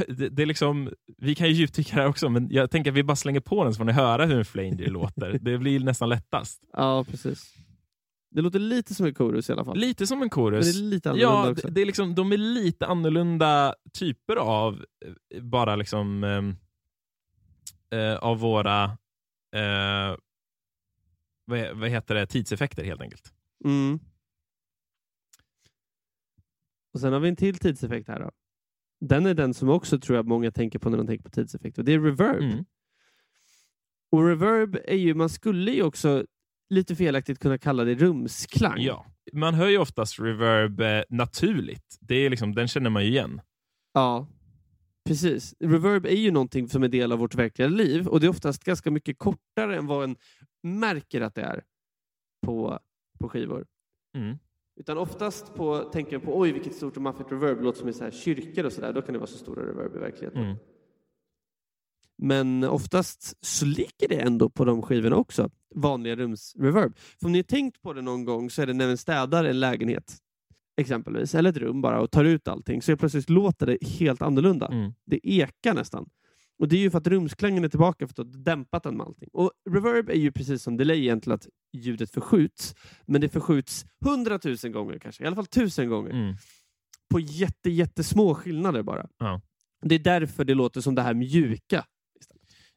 [0.08, 3.02] det, det är liksom, vi kan ju djupdyka här också, men jag tänker att vi
[3.02, 5.38] bara slänger på den så får ni höra hur en flanger låter.
[5.42, 6.62] Det blir nästan lättast.
[6.72, 7.54] Ja, precis.
[8.30, 9.76] Det låter lite som en chorus i alla fall.
[9.76, 10.74] Lite som en Men chorus.
[10.74, 11.68] det är lite annorlunda Ja, också.
[11.68, 14.84] det, är liksom, de är lite annorlunda typer av
[15.34, 16.56] eh, bara liksom ehm,
[17.92, 18.98] eh, av våra
[19.52, 20.16] eh,
[21.44, 23.32] vad, vad heter det, tidseffekter helt enkelt.
[23.64, 24.00] Mm.
[26.94, 28.20] Och Sen har vi en till tidseffekt här.
[28.20, 28.30] Då.
[29.00, 31.78] Den är den som också tror jag många tänker på när de tänker på tidseffekt.
[31.78, 32.42] Och det är reverb.
[32.42, 32.64] Mm.
[34.10, 36.26] Och reverb är ju, man skulle ju också
[36.70, 38.80] lite felaktigt kunna kalla det rumsklang.
[38.80, 39.06] Ja.
[39.32, 41.98] Man hör ju oftast reverb eh, naturligt.
[42.00, 43.40] Det är liksom, den känner man ju igen.
[43.92, 44.28] Ja,
[45.04, 45.54] precis.
[45.60, 48.64] Reverb är ju någonting som är del av vårt verkliga liv och det är oftast
[48.64, 50.16] ganska mycket kortare än vad en
[50.62, 51.64] märker att det är
[52.46, 52.78] på,
[53.18, 53.66] på skivor.
[54.16, 54.38] Mm.
[54.76, 57.92] Utan oftast på, tänker jag på oj vilket stort och maffigt reverb låter som i
[57.92, 58.92] så här kyrkor och sådär.
[58.92, 60.42] Då kan det vara så stora reverb i verkligheten.
[60.42, 60.56] Mm.
[62.18, 65.50] Men oftast så ligger det ändå på de skivorna också.
[65.74, 66.98] Vanliga rumsreverb.
[66.98, 69.44] För om ni har tänkt på det någon gång så är det när vi städar
[69.44, 70.21] en lägenhet
[70.80, 74.66] exempelvis, eller ett rum bara och tar ut allting så plötsligt låter det helt annorlunda.
[74.66, 74.92] Mm.
[75.06, 76.08] Det ekar nästan.
[76.58, 79.06] Och det är ju för att rumsklangen är tillbaka för att du dämpat den med
[79.06, 79.28] allting.
[79.32, 82.74] Och reverb är ju precis som delay egentligen att ljudet förskjuts.
[83.06, 86.10] Men det förskjuts hundratusen gånger kanske, i alla fall tusen gånger.
[86.10, 86.34] Mm.
[87.10, 89.08] På jätte, jättesmå skillnader bara.
[89.18, 89.40] Ja.
[89.82, 91.84] Det är därför det låter som det här mjuka.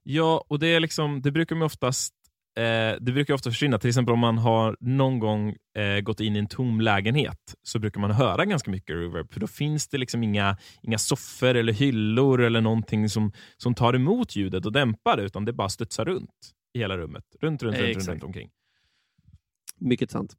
[0.03, 2.13] Ja, och det är liksom, det brukar man oftast
[2.55, 3.79] eh, det brukar ofta försvinna.
[3.79, 7.79] Till exempel om man har någon gång eh, gått in i en tom lägenhet så
[7.79, 9.33] brukar man höra ganska mycket reverb.
[9.33, 13.93] För då finns det liksom inga, inga soffor eller hyllor eller någonting som, som tar
[13.93, 17.23] emot ljudet och dämpar det, utan det bara studsar runt i hela rummet.
[17.41, 18.49] Runt, runt, Eh, runt, runt, runt omkring.
[19.79, 20.35] Mycket sant.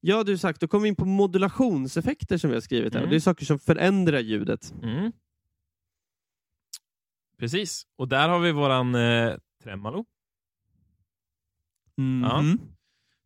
[0.00, 3.00] Ja, du sagt, då kommer vi in på modulationseffekter som vi har skrivit här.
[3.00, 3.10] Mm.
[3.10, 4.74] Det är saker som förändrar ljudet.
[4.82, 5.12] Mm.
[7.38, 10.04] Precis, och där har vi våran eh, tremolo.
[11.96, 12.42] Ja.
[12.42, 12.60] Mhm.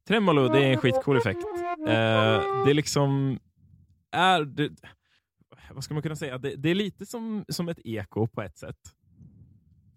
[0.09, 1.45] Tremolo, det är en skitcool effekt.
[1.89, 3.39] Eh, det är liksom...
[4.13, 4.71] Är, det,
[5.71, 6.39] vad ska man kunna säga?
[6.39, 8.77] Det, det är lite som, som ett eko på ett sätt.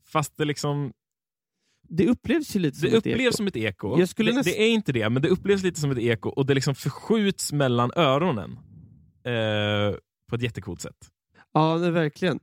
[0.05, 0.93] Fast det liksom...
[1.89, 3.31] Det upplevs ju lite som Det ett upplevs eko.
[3.37, 3.95] som ett eko.
[3.95, 6.53] Det, näst- det är inte det, men det upplevs lite som ett eko och det
[6.53, 8.51] liksom förskjuts mellan öronen.
[9.23, 9.95] Eh,
[10.29, 11.09] på ett jättecoolt sätt.
[11.53, 12.39] Ja, verkligen.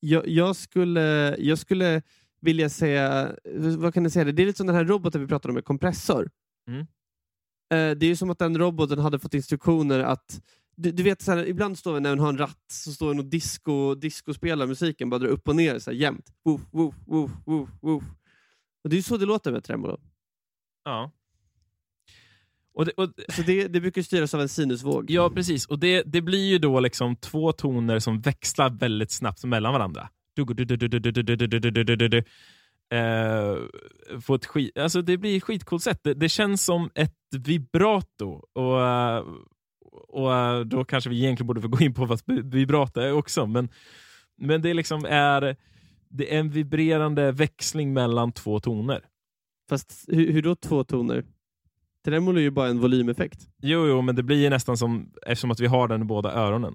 [0.00, 2.02] Jag, jag, skulle, jag skulle
[2.44, 3.36] vilja säga,
[3.78, 4.32] vad kan jag säga?
[4.32, 6.30] Det är lite som den här roboten vi pratade om med kompressor.
[6.68, 6.80] Mm.
[6.80, 10.40] Eh, Det är ju som att den roboten hade fått instruktioner att
[10.76, 13.08] du, du vet, så här, ibland står vi när den har en ratt så står
[13.08, 16.32] den och disco, disco spelar musiken, bara drar upp och ner så här, jämt.
[16.44, 18.04] Woof, woof, woof, woof, woof.
[18.84, 20.00] Och det är ju så det låter med tremolo.
[20.84, 21.10] Ja.
[22.74, 25.10] Och det, och, Så det, det brukar styras av en sinusvåg.
[25.10, 25.66] Ja, precis.
[25.66, 30.08] Och det, det blir ju då liksom två toner som växlar väldigt snabbt mellan varandra.
[32.94, 33.66] Uh,
[34.20, 36.00] få ett skit, alltså det blir ett skitcoolt sätt.
[36.02, 38.42] Det, det, känns som ett vibrato.
[38.52, 39.34] Och, uh,
[40.08, 43.46] och uh, Då kanske vi egentligen borde få gå in på vad vibrato är också.
[43.46, 43.68] Men,
[44.36, 45.56] men det liksom är
[46.16, 49.04] det är en vibrerande växling mellan två toner.
[49.68, 51.24] Fast hur, hur då två toner?
[52.04, 53.48] Tremolo är ju bara en volymeffekt.
[53.62, 56.32] Jo, jo, men det blir ju nästan som, eftersom att vi har den i båda
[56.32, 56.74] öronen.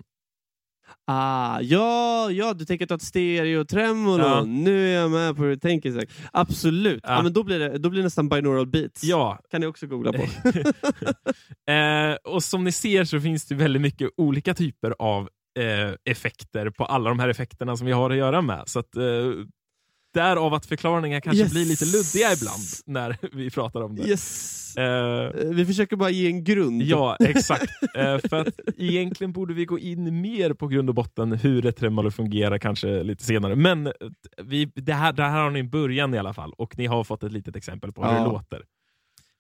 [1.06, 4.24] Ah, ja, ja, du tänker ta ett stereo-tremolo.
[4.24, 4.44] Ja.
[4.44, 5.92] Nu är jag med på hur du tänker.
[5.92, 6.04] Zach.
[6.34, 7.00] Absolut.
[7.04, 7.14] Ja.
[7.16, 7.24] Ja.
[7.24, 9.04] men då, blir det, då blir det nästan binaural beats.
[9.04, 10.24] Ja, kan ni också googla på.
[11.72, 16.70] eh, och som ni ser så finns det väldigt mycket olika typer av eh, effekter
[16.70, 18.64] på alla de här effekterna som vi har att göra med.
[18.66, 19.04] Så att, eh,
[20.14, 21.52] därav att förklaringar kanske Yes.
[21.52, 24.08] blir lite luddiga ibland när vi pratar om det.
[24.10, 24.59] Yes.
[24.78, 26.82] Eh, Vi försöker bara ge en grund.
[26.82, 27.72] ja, exakt.
[27.96, 31.78] Eh, för att egentligen borde vi gå in mer på grund och botten hur ett
[31.78, 33.56] tremolo fungerar kanske lite senare.
[33.56, 33.92] Men
[34.44, 37.04] vi, det, här, det här har ni en början i alla fall och ni har
[37.04, 38.20] fått ett litet exempel på hur Ja.
[38.20, 38.62] det låter.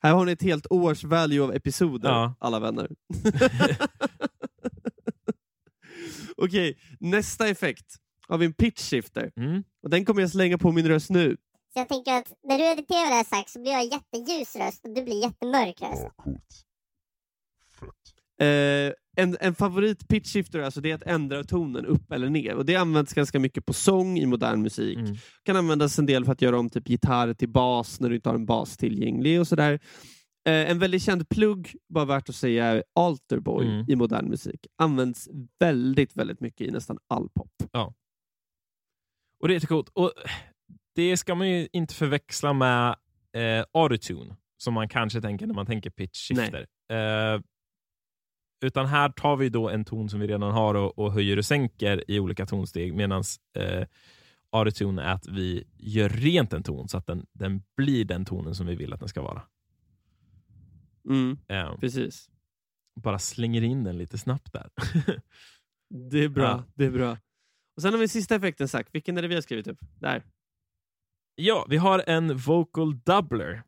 [0.01, 2.35] Här har ni ett helt års value av episoder, Ja.
[2.39, 2.89] alla vänner.
[6.37, 7.95] Okej, nästa effekt
[8.27, 9.31] har vi en pitch shifter.
[9.37, 9.63] Mm.
[9.83, 11.37] Och den kommer jag slänga på min röst nu.
[11.79, 14.85] Så jag tänker att när du editerar det här Zack så blir jag jätteljus röst
[14.85, 16.03] och du blir jättemörk röst.
[16.03, 16.65] Ja, coolt.
[18.41, 22.55] Eh, en, en favorit pitch shifter alltså, det är att ändra tonen upp eller ner.
[22.55, 24.97] Och Det används ganska mycket på sång i modern musik.
[24.97, 25.15] Mm.
[25.43, 28.29] kan användas en del för att göra om typ gitarr till bas när du inte
[28.29, 29.73] har en bas tillgänglig och sådär.
[30.47, 33.85] Eh, en väldigt känd plugg, bara värt att säga, är Alterboy Mm.
[33.89, 34.67] i modern musik.
[34.77, 37.51] Används väldigt, väldigt mycket i nästan all pop.
[39.39, 39.89] Och det är jättecoolt.
[39.89, 40.13] Och
[40.99, 42.95] det ska man ju inte förväxla med
[43.33, 46.67] eh, autotune, som man kanske tänker när man tänker pitch shifter.
[46.91, 47.41] Eh,
[48.65, 51.45] utan här tar vi då en ton som vi redan har och, och höjer och
[51.45, 53.23] sänker i olika tonsteg, medan
[53.57, 53.87] eh,
[54.51, 58.55] autotune är att vi gör rent en ton så att den, den blir den tonen
[58.55, 59.41] som vi vill att den ska vara.
[61.09, 62.29] Mm, Eh, precis.
[63.01, 64.69] bara slänger in den lite snabbt där.
[66.09, 66.43] Det är bra.
[66.43, 66.63] Ja.
[66.75, 67.17] Det är bra.
[67.75, 68.95] Och Sen har vi sista effekten sagt.
[68.95, 69.79] Vilken är det vi har skrivit upp?
[69.99, 70.23] Där.
[71.41, 73.63] Ja, vi har en vocal doubler.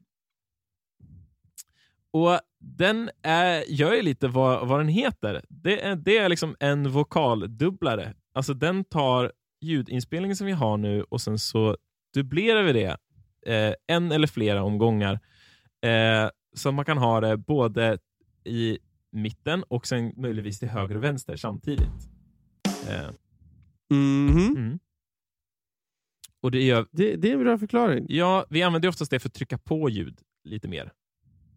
[2.12, 5.46] Och den är, gör ju lite vad, vad den heter.
[5.50, 8.14] Det är, det är liksom en vokaldubblare.
[8.34, 9.32] Alltså den tar
[9.62, 11.78] ljudinspelningen som vi har nu och sen så
[12.14, 12.98] dubblerar vi det
[13.46, 15.20] eh, en eller flera omgångar.
[15.82, 17.98] Eh, så man kan ha det både
[18.44, 18.80] i
[19.12, 22.10] mitten och sen möjligtvis till höger och vänster samtidigt.
[22.90, 23.10] Eh,
[23.90, 24.54] Mhm.
[24.58, 24.80] mm.
[26.42, 28.06] Och det gör Det, det är en bra förklaring.
[28.10, 30.92] Ja, vi använder oftast det för att trycka på ljud lite mer.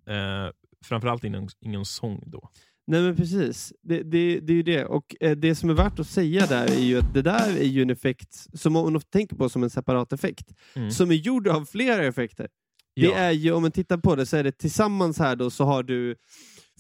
[0.09, 0.53] Eh,
[0.85, 2.49] framförallt inom, inom sång då.
[2.87, 4.85] Nej men precis, det, det, det är ju det.
[4.85, 7.65] Och eh, det som är värt att säga där är ju att det där är
[7.65, 10.91] ju en effekt som man tänker på som en separat effekt, Mm.
[10.91, 12.49] som är gjord av flera effekter.
[12.97, 15.65] Det är ju, om man tittar på det så är det tillsammans här då så
[15.65, 16.17] har du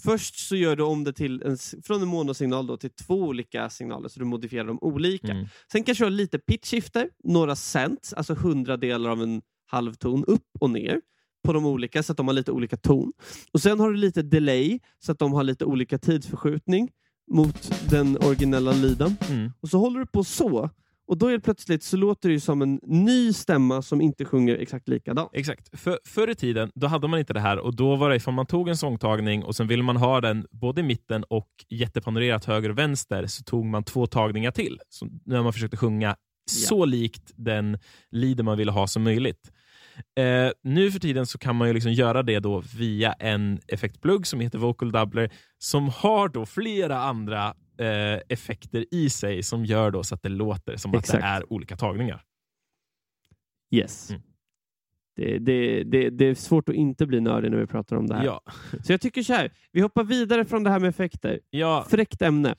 [0.05, 3.71] Först så gör du om det till en, från en monosignal då till två olika
[3.71, 5.33] signaler, så du modifierar dem olika.
[5.33, 5.47] Mm.
[5.73, 10.71] Sen kanske du har lite pitchskifter, några cents, alltså hundradelar av en halvton upp och
[10.71, 11.01] ner
[11.45, 13.12] på de olika, så att de har lite olika ton.
[13.53, 16.90] Och Sen har du lite delay, så att de har lite olika tidsförskjutning
[17.31, 19.17] mot den originella lyden.
[19.31, 19.53] Mm.
[19.61, 20.71] Och så håller du på så,
[21.07, 24.25] och då är det plötsligt så låter det ju som en ny stämma som inte
[24.25, 25.31] sjunger exakt likadant.
[25.33, 25.81] Exakt.
[25.81, 28.35] För, förr i tiden då hade man inte det här och då var det ifall
[28.35, 32.45] man tog en sångtagning och sen ville man ha den både i mitten och jättepanorerat
[32.45, 34.81] höger och vänster så tog man två tagningar till.
[34.88, 36.17] Så när man försökte sjunga
[36.51, 37.79] så likt den
[38.11, 39.51] leader man ville ha som möjligt.
[40.19, 44.27] Eh, nu för tiden så kan man ju liksom göra det då via en effektplugg
[44.27, 49.91] som heter Vocal Doubler som har då flera andra eh, effekter i sig som gör
[49.91, 51.21] då så att det låter som att Exakt.
[51.23, 52.25] det är olika tagningar.
[53.71, 54.11] Yes.
[54.11, 54.23] Mm.
[55.17, 58.15] Det, det, det, det är svårt att inte bli nördig när vi pratar om det
[58.15, 58.25] här.
[58.25, 58.41] Ja,
[58.85, 61.41] Så jag tycker så här, vi hoppar vidare från det här med effekter.
[61.51, 62.55] ja, Fräckt ämne.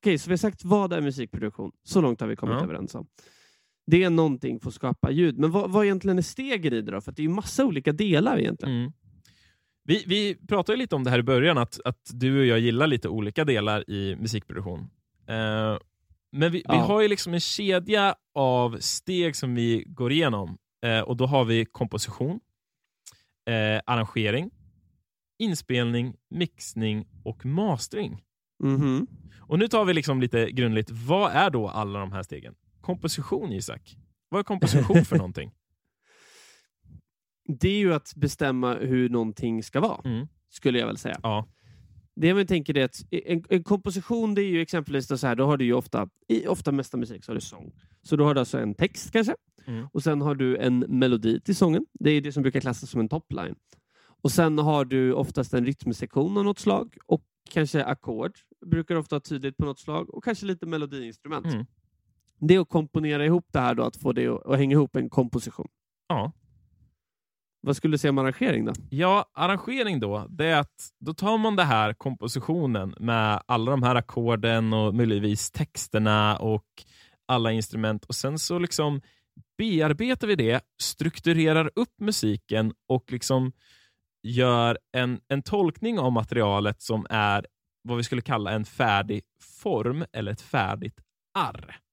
[0.00, 1.72] Okej, så vi har sagt vad är musikproduktion.
[1.84, 2.64] Så långt har vi kommit Ja.
[2.64, 3.06] överens om.
[3.86, 5.38] Det är någonting för att skapa ljud.
[5.38, 7.00] Men vad, vad egentligen är stegen i det då?
[7.00, 8.74] För att det är ju massa olika delar egentligen.
[8.76, 8.92] Mm.
[9.86, 12.86] Vi, vi pratade lite om det här i början, att, att du och jag gillar
[12.86, 14.80] lite olika delar i musikproduktion.
[15.28, 15.78] Eh,
[16.32, 16.74] men vi, vi Ja.
[16.74, 20.58] har ju liksom en kedja av steg som vi går igenom.
[20.86, 22.40] Eh, och Då har vi komposition,
[23.48, 24.50] eh, arrangering,
[25.38, 28.22] inspelning, mixning och mastering.
[28.62, 29.06] Mhm.
[29.40, 32.54] Och Nu tar vi liksom lite grundligt, vad är då alla de här stegen?
[32.80, 33.96] Komposition, Isak.
[34.28, 35.52] Vad är komposition för någonting?
[37.48, 40.26] Det är ju att bestämma hur någonting ska vara, Mm.
[40.50, 41.20] skulle jag väl säga.
[41.22, 41.48] Ja.
[42.16, 45.34] Det man tänker är att en, en komposition, det är ju exempelvis då så här,
[45.36, 47.72] då har du ju ofta, i ofta mesta musik så har du sång.
[48.02, 49.34] Så då har du alltså en text kanske,
[49.66, 49.86] Mm.
[49.92, 51.86] och sen har du en melodi till sången.
[51.92, 53.54] Det är det som brukar klassas som en topline.
[54.22, 58.32] Och sen har du oftast en rytmsektion av något slag och kanske ackord,
[58.66, 61.46] brukar ofta ha tydligt på något slag, och kanske lite melodiinstrument.
[61.46, 61.66] Mm.
[62.38, 64.96] Det är att komponera ihop det här då, att få det att, att hänga ihop
[64.96, 65.68] en komposition.
[66.08, 66.32] Ja.
[67.66, 68.72] Vad skulle du säga om arrangering då?
[68.90, 73.82] Ja, arrangering då, det är att då tar man den här kompositionen med alla de
[73.82, 76.64] här ackorden och möjligtvis texterna och
[77.28, 79.00] alla instrument och sen så liksom
[79.58, 83.52] bearbetar vi det, strukturerar upp musiken och liksom
[84.22, 87.46] gör en, en tolkning av materialet som är
[87.82, 89.22] vad vi skulle kalla en färdig
[89.62, 91.00] form eller ett färdigt
[91.38, 91.85] arr.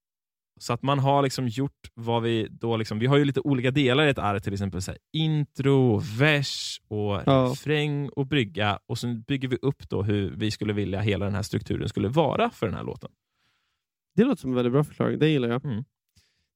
[0.60, 3.72] Så att man har liksom gjort vad vi då liksom, vi har ju lite olika
[3.72, 7.50] delar i ett arr, till exempel så här, intro, vers och Ja.
[7.52, 11.36] refräng och brygga och sen bygger vi upp då hur vi skulle vilja hela den
[11.36, 13.12] här strukturen skulle vara för den här låten.
[14.16, 15.66] Det låter som en väldigt bra förklaring, det gillar jag.
[15.66, 15.84] Mm.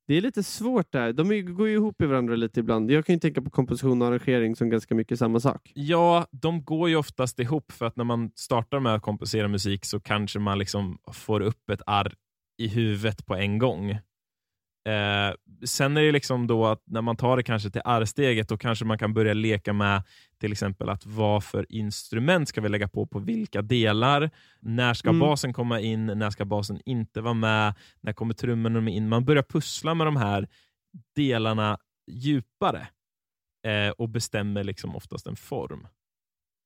[0.08, 2.92] Det är lite svårt där, de går ju ihop i varandra lite ibland.
[2.92, 5.72] Jag kan ju tänka på komposition och arrangering som ganska mycket samma sak.
[5.76, 9.86] Ja, de går ju oftast ihop för att när man startar med att komposera musik
[9.86, 12.14] så kanske man liksom får upp ett arr
[12.58, 13.90] i huvudet på en gång.
[14.88, 15.34] Eh,
[15.66, 18.86] sen är det liksom då att när man tar det kanske till arrsteget då kanske
[18.86, 20.04] man kan börja leka med
[20.40, 24.30] till exempel att vad för instrument ska vi lägga på på vilka delar?
[24.60, 25.20] När ska Mm.
[25.20, 26.06] basen komma in?
[26.06, 27.74] När ska basen inte vara med?
[28.02, 29.10] När kommer trummorna in?
[29.10, 30.48] Man börjar pussla med de här
[31.16, 31.78] delarna
[32.12, 32.88] djupare
[33.68, 35.88] eh, och bestämmer liksom oftast en form.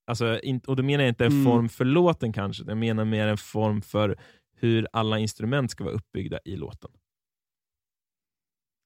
[0.08, 1.45] Alltså, och då menar jag inte en Mm.
[1.45, 4.17] form för låten kanske, jag menar mer en form för
[4.62, 6.91] hur alla instrument ska vara uppbyggda i låten.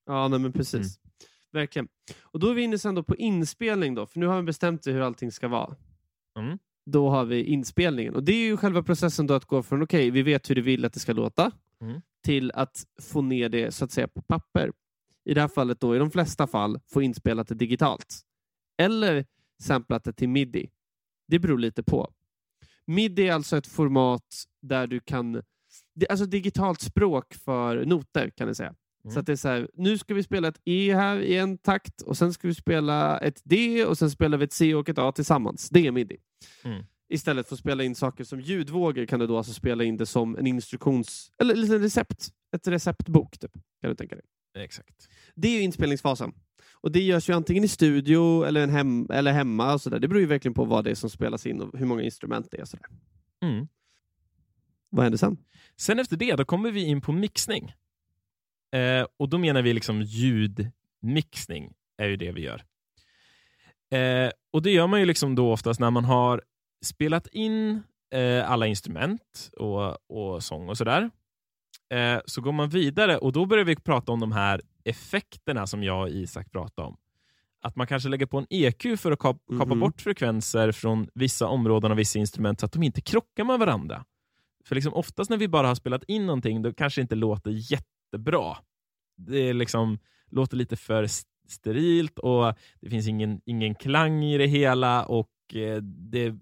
[0.06, 0.74] Ja, nej, men precis.
[0.98, 1.12] Mm.
[1.52, 1.88] Verkligen.
[2.22, 5.02] Och då är vi inne sen på inspelning då, för nu har vi bestämt hur
[5.02, 5.76] allting ska vara.
[6.40, 6.58] Mm.
[6.86, 10.12] Då har vi inspelningen och det är ju själva processen då att gå från okej,
[10.12, 12.02] vi vet hur du vill att det ska låta Mm.
[12.24, 14.72] till att få ner det så att säga på papper.
[15.24, 18.22] I det här fallet då, i de flesta fall, få inspelat det digitalt.
[18.78, 19.26] Eller
[19.64, 20.70] samplat det till midi.
[21.28, 22.14] Det beror lite på.
[22.86, 25.42] Midi är alltså ett format där du kan...
[26.10, 28.76] Alltså digitalt språk för noter kan jag säga.
[29.04, 29.14] Mm.
[29.14, 31.58] Så att det är så här, nu ska vi spela ett E här i en
[31.58, 34.90] takt och sen ska vi spela ett D och sen spelar vi ett C och
[34.90, 35.70] ett A tillsammans.
[35.70, 36.18] Det är midi.
[36.64, 36.84] Mm.
[37.10, 40.06] Istället för att spela in saker som ljudvågor kan du då alltså spela in det
[40.06, 41.32] som en instruktions...
[41.42, 42.30] Eller en liten recept.
[42.56, 43.52] Ett receptbok, typ.
[43.82, 44.26] Kan du tänka dig.
[44.58, 45.10] Exakt.
[45.36, 46.34] Det är inspelningsfasen.
[46.74, 49.74] Och det görs ju antingen i studio eller, en hem, eller hemma.
[49.74, 50.00] Och så där.
[50.00, 52.48] Det beror ju verkligen på vad det är som spelas in och hur många instrument
[52.52, 52.62] det är.
[52.62, 52.88] Och så där.
[53.50, 53.68] Mm.
[54.90, 55.38] Vad händer sen?
[55.78, 57.74] Sen efter det då kommer vi in på mixning.
[58.76, 62.64] Eh, och då menar vi liksom ljudmixning, är ju det vi gör.
[63.92, 66.42] Eh, och det gör man ju liksom då oftast när man har
[66.86, 67.84] spelat in
[68.14, 71.10] eh, alla instrument och, och sång och sådär.
[71.94, 75.84] Eh, så går man vidare och då börjar vi prata om de här effekterna som
[75.84, 76.98] jag och Isak pratade om.
[77.62, 79.80] Att man kanske lägger på en EQ för att kap kapa Mhm.
[79.80, 84.06] bort frekvenser från vissa områden och vissa instrument så att de inte krockar med varandra.
[84.68, 87.52] För liksom oftast när vi bara har spelat in någonting, då kanske det inte låter
[87.52, 88.58] jättebra.
[89.18, 90.00] Det är liksom,
[90.32, 91.08] låter lite för
[91.48, 96.34] sterilt och det finns ingen, ingen klang i det hela och eh, det,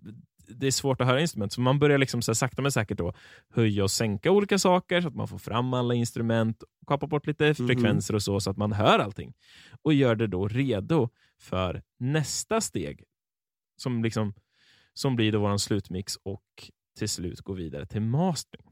[0.48, 1.54] det är svårt att höra instrument.
[1.54, 3.14] Så man börjar liksom så sakta men säkert då
[3.50, 7.54] höja och sänka olika saker så att man får fram alla instrument, kapa bort lite
[7.54, 9.34] frekvenser och så, så att man hör allting.
[9.82, 11.10] Och gör det då redo
[11.40, 13.04] för nästa steg
[13.78, 14.34] som, liksom,
[14.94, 18.68] som blir då vår slutmix och till slut gå vidare till mastering.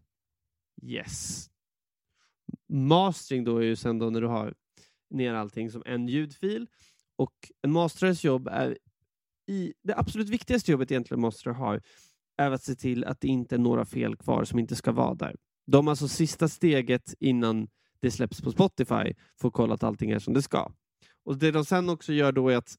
[0.83, 1.49] Yes.
[2.69, 4.53] Mastering då är ju sen då när du har
[5.09, 6.67] ner allting som en ljudfil.
[7.15, 8.77] Och en masterares jobb är
[9.47, 11.81] i, det absolut viktigaste jobbet egentligen master har
[12.37, 15.13] är att se till att det inte är några fel kvar som inte ska vara
[15.13, 15.35] där.
[15.67, 17.67] De alltså sista steget innan
[17.99, 20.71] det släpps på Spotify får kolla att allting är som det ska.
[21.23, 22.75] Och Det de sen också gör då är att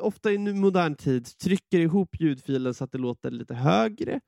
[0.00, 4.20] ofta i modern tid trycker ihop ljudfilen så att det låter lite högre.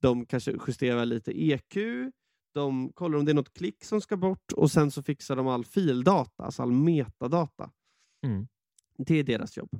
[0.00, 1.76] De kanske justerar lite EQ.
[2.54, 5.46] De kollar om det är något klick som ska bort och sen så fixar de
[5.48, 7.70] all fildata, alltså all metadata.
[8.24, 8.48] Mm.
[8.98, 9.70] Det är deras jobb.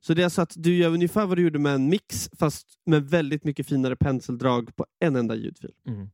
[0.00, 2.78] Så det är alltså att du gör ungefär vad du gjorde med en mix fast
[2.86, 5.72] med väldigt mycket finare penseldrag på en enda ljudfil.
[5.86, 6.10] Mm.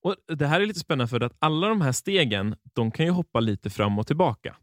[0.00, 3.12] Och Det här är lite spännande för att alla de här stegen de kan ju
[3.12, 4.56] hoppa lite fram och tillbaka.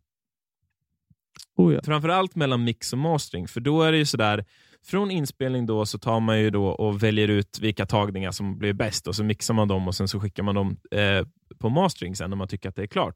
[1.55, 1.81] Oh ja.
[1.83, 4.45] Framförallt mellan mix och mastering, för då är det ju sådär
[4.85, 8.73] från inspelning då så tar man ju då och väljer ut vilka tagningar som blir
[8.73, 11.27] bäst och så mixar man dem och sen så skickar man dem eh,
[11.59, 13.15] på mastering sen när man tycker att det är klart.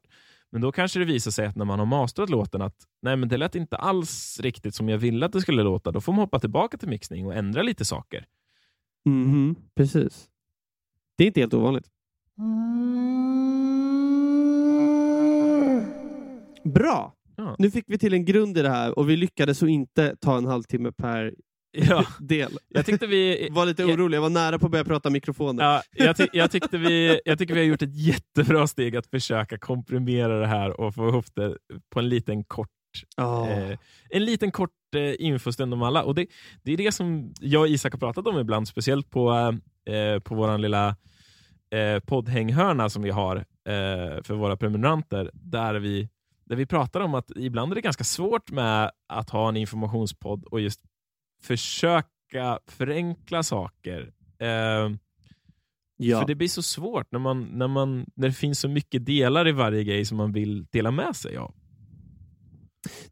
[0.52, 3.28] Men då kanske det visar sig att när man har masterat låten att nej men
[3.28, 5.92] det lät inte alls riktigt som jag ville att det skulle låta.
[5.92, 8.26] Då får man hoppa tillbaka till mixning och ändra lite saker.
[9.04, 10.28] Mhm, precis.
[11.16, 11.86] Det är inte helt ovanligt.
[16.64, 17.14] Bra!
[17.36, 17.56] Ja.
[17.58, 20.36] Nu fick vi till en grund i det här och vi lyckades så inte ta
[20.36, 21.34] en halvtimme per
[21.72, 22.58] Ja, del.
[22.68, 23.48] jag tyckte vi...
[23.50, 25.64] var lite orolig, jag var nära på att börja prata mikrofoner.
[25.64, 29.06] Ja, jag, ty jag, tyckte vi, jag tycker vi har gjort ett jättebra steg att
[29.06, 31.56] försöka komprimera det här och få ihop det
[31.90, 32.68] på en liten kort
[33.18, 33.78] eh,
[34.10, 36.02] en liten kort eh, infostund om alla.
[36.02, 36.26] Och det,
[36.62, 39.30] det är det som jag och Isak har pratat om ibland, speciellt på,
[39.86, 40.96] eh, på vår lilla
[41.70, 46.08] eh, poddhänghörna som vi har eh, för våra prenumeranter, där vi,
[46.44, 50.44] där vi pratar om att ibland är det ganska svårt med att ha en informationspodd
[50.44, 50.80] och just
[51.40, 54.12] försöka förenkla saker.
[54.38, 54.90] Eh,
[55.96, 56.20] ja.
[56.20, 59.48] För det blir så svårt när, man, när, man, när det finns så mycket delar
[59.48, 61.54] i varje grej som man vill dela med sig av.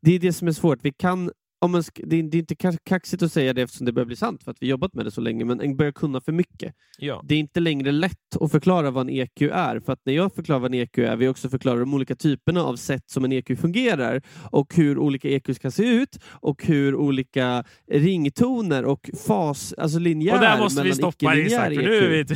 [0.00, 0.78] Det är det som är svårt.
[0.82, 1.30] Vi kan,
[1.60, 4.06] om man det, är, det är inte ka- kaxigt att säga det eftersom det börjar
[4.06, 6.32] bli sant för att vi jobbat med det så länge, men en börjar kunna för
[6.32, 6.74] mycket.
[6.98, 7.22] Ja.
[7.24, 10.34] Det är inte längre lätt att förklara vad en EQ är, för att när jag
[10.34, 13.32] förklarar vad en EQ är, vi också förklarar de olika typerna av sätt som en
[13.32, 19.74] EQ fungerar och hur olika EQ ska se ut och hur olika ringtoner och fas,
[19.78, 22.30] alltså linjär Och där måste vi stoppa icke-linjär Isak, för nu är vi, EQ.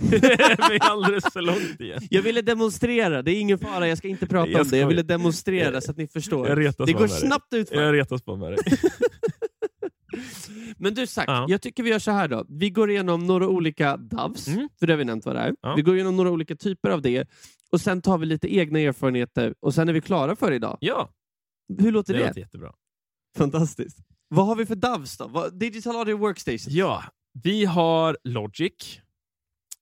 [0.10, 0.16] vi
[0.76, 2.00] är alldeles för långt igen.
[2.10, 4.78] Jag ville demonstrera, det är ingen fara, jag ska inte prata Jag om det.
[4.78, 6.46] Jag ville demonstrera så att ni förstår.
[6.86, 7.08] Det går dig.
[7.08, 8.58] snabbt ut Jag retas på med dig.
[10.76, 11.46] Men du Zack, Ja.
[11.48, 12.44] jag tycker vi gör så här då.
[12.48, 14.68] Vi går igenom några olika DAVs, Mm.
[14.78, 15.54] för det har vi nämnt vad det är.
[15.60, 15.74] Ja.
[15.74, 17.28] Vi går igenom några olika typer av det
[17.72, 20.78] Och sen tar vi lite egna erfarenheter och sen är vi klara för idag.
[20.80, 21.10] Ja,
[21.78, 22.26] Hur låter det det?
[22.26, 22.72] låter jättebra.
[23.36, 23.98] Fantastiskt.
[24.28, 25.48] Vad har vi för DAVs då?
[25.52, 26.72] Digital Audio Workstation?
[26.74, 27.04] Ja,
[27.42, 29.00] vi har Logic.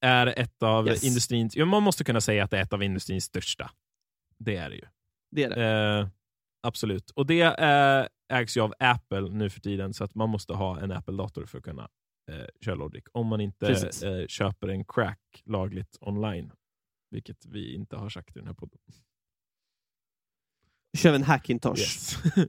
[0.00, 1.04] Är ett av Yes.
[1.04, 3.70] industrins, ja, man måste kunna säga att det är ett av industrins största.
[4.38, 4.84] Det är det ju.
[5.30, 5.98] Det är det.
[6.00, 6.08] Eh,
[6.62, 7.10] absolut.
[7.10, 10.80] Och det eh, ägs ju av Apple nu för tiden, så att man måste ha
[10.80, 11.88] en Apple-dator för att kunna
[12.30, 13.04] eh, köra Logic.
[13.12, 16.52] Om man inte eh, köper en crack lagligt online.
[17.10, 18.78] Vilket vi inte har sagt i den här podden.
[20.96, 21.80] Kör vi en Hackintosh.
[21.80, 22.16] Yes.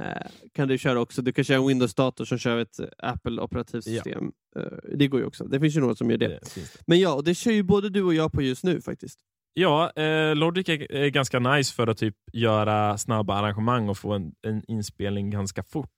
[0.00, 1.22] Eh, kan du köra också.
[1.22, 4.32] Du kan köra en Windows-dator som kör ett eh, Apple operativsystem.
[4.56, 4.62] Eh,
[4.94, 5.44] det går ju också.
[5.44, 6.28] Det finns ju några som gör det.
[6.28, 6.82] det.
[6.86, 9.18] Men ja, och det kör ju både du och jag på just nu faktiskt.
[9.58, 14.12] Ja, eh, Logic är, är ganska nice för att typ göra snabba arrangemang och få
[14.12, 15.90] en, en inspelning ganska fort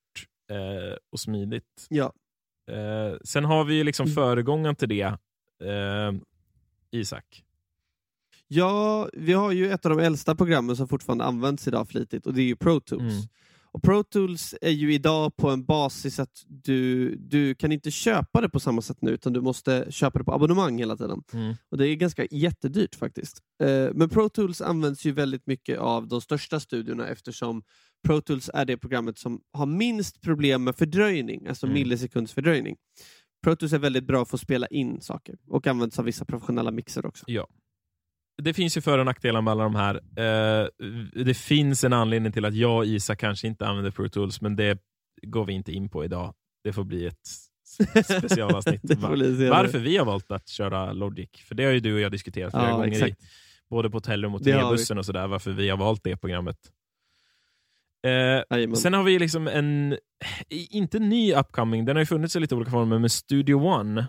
[0.51, 1.87] eh, och smidigt.
[1.89, 2.13] Ja.
[2.71, 4.15] Eh, sen har vi liksom Mm.
[4.15, 6.11] föregångaren till det, eh,
[6.91, 7.43] Isak.
[8.47, 12.33] Ja, vi har ju ett av de äldsta programmen som fortfarande används idag flitigt och
[12.33, 13.01] det är ju Pro Tools.
[13.13, 13.27] Mm.
[13.73, 18.41] Och Pro Tools är ju idag på en basis att du, du kan inte köpa
[18.41, 21.23] det på samma sätt nu utan du måste köpa det på abonnemang hela tiden.
[21.33, 21.55] Mm.
[21.71, 23.37] Och Det är ganska jättedyrt faktiskt.
[23.63, 27.63] Eh, men Pro Tools används ju väldigt mycket av de största studiorna eftersom
[28.07, 31.73] Pro Tools är det programmet som har minst problem med fördröjning, alltså Mm.
[31.73, 32.75] millisekunds fördröjning.
[33.43, 36.71] Pro Tools är väldigt bra för att spela in saker och används av vissa professionella
[36.71, 37.25] mixer också.
[38.37, 39.95] Det finns ju för och nackdelar med alla de här.
[39.95, 40.67] Eh,
[41.25, 44.55] det finns en anledning till att jag och Isak kanske inte använder Pro Tools, men
[44.55, 44.81] det
[45.21, 46.33] går vi inte in på idag.
[46.63, 47.27] Det får bli ett
[48.05, 48.81] specialavsnitt.
[48.99, 51.29] Varför vi har valt att köra Logic.
[51.47, 53.15] För det har ju du och jag diskuterat flera Ja, gånger, i,
[53.69, 56.57] både på hotellrum och turnébussen och sådär, varför vi har valt det programmet.
[58.07, 59.97] Eh, sen har vi liksom en,
[60.49, 64.07] inte ny upcoming, den har ju funnits i lite olika former, men Studio One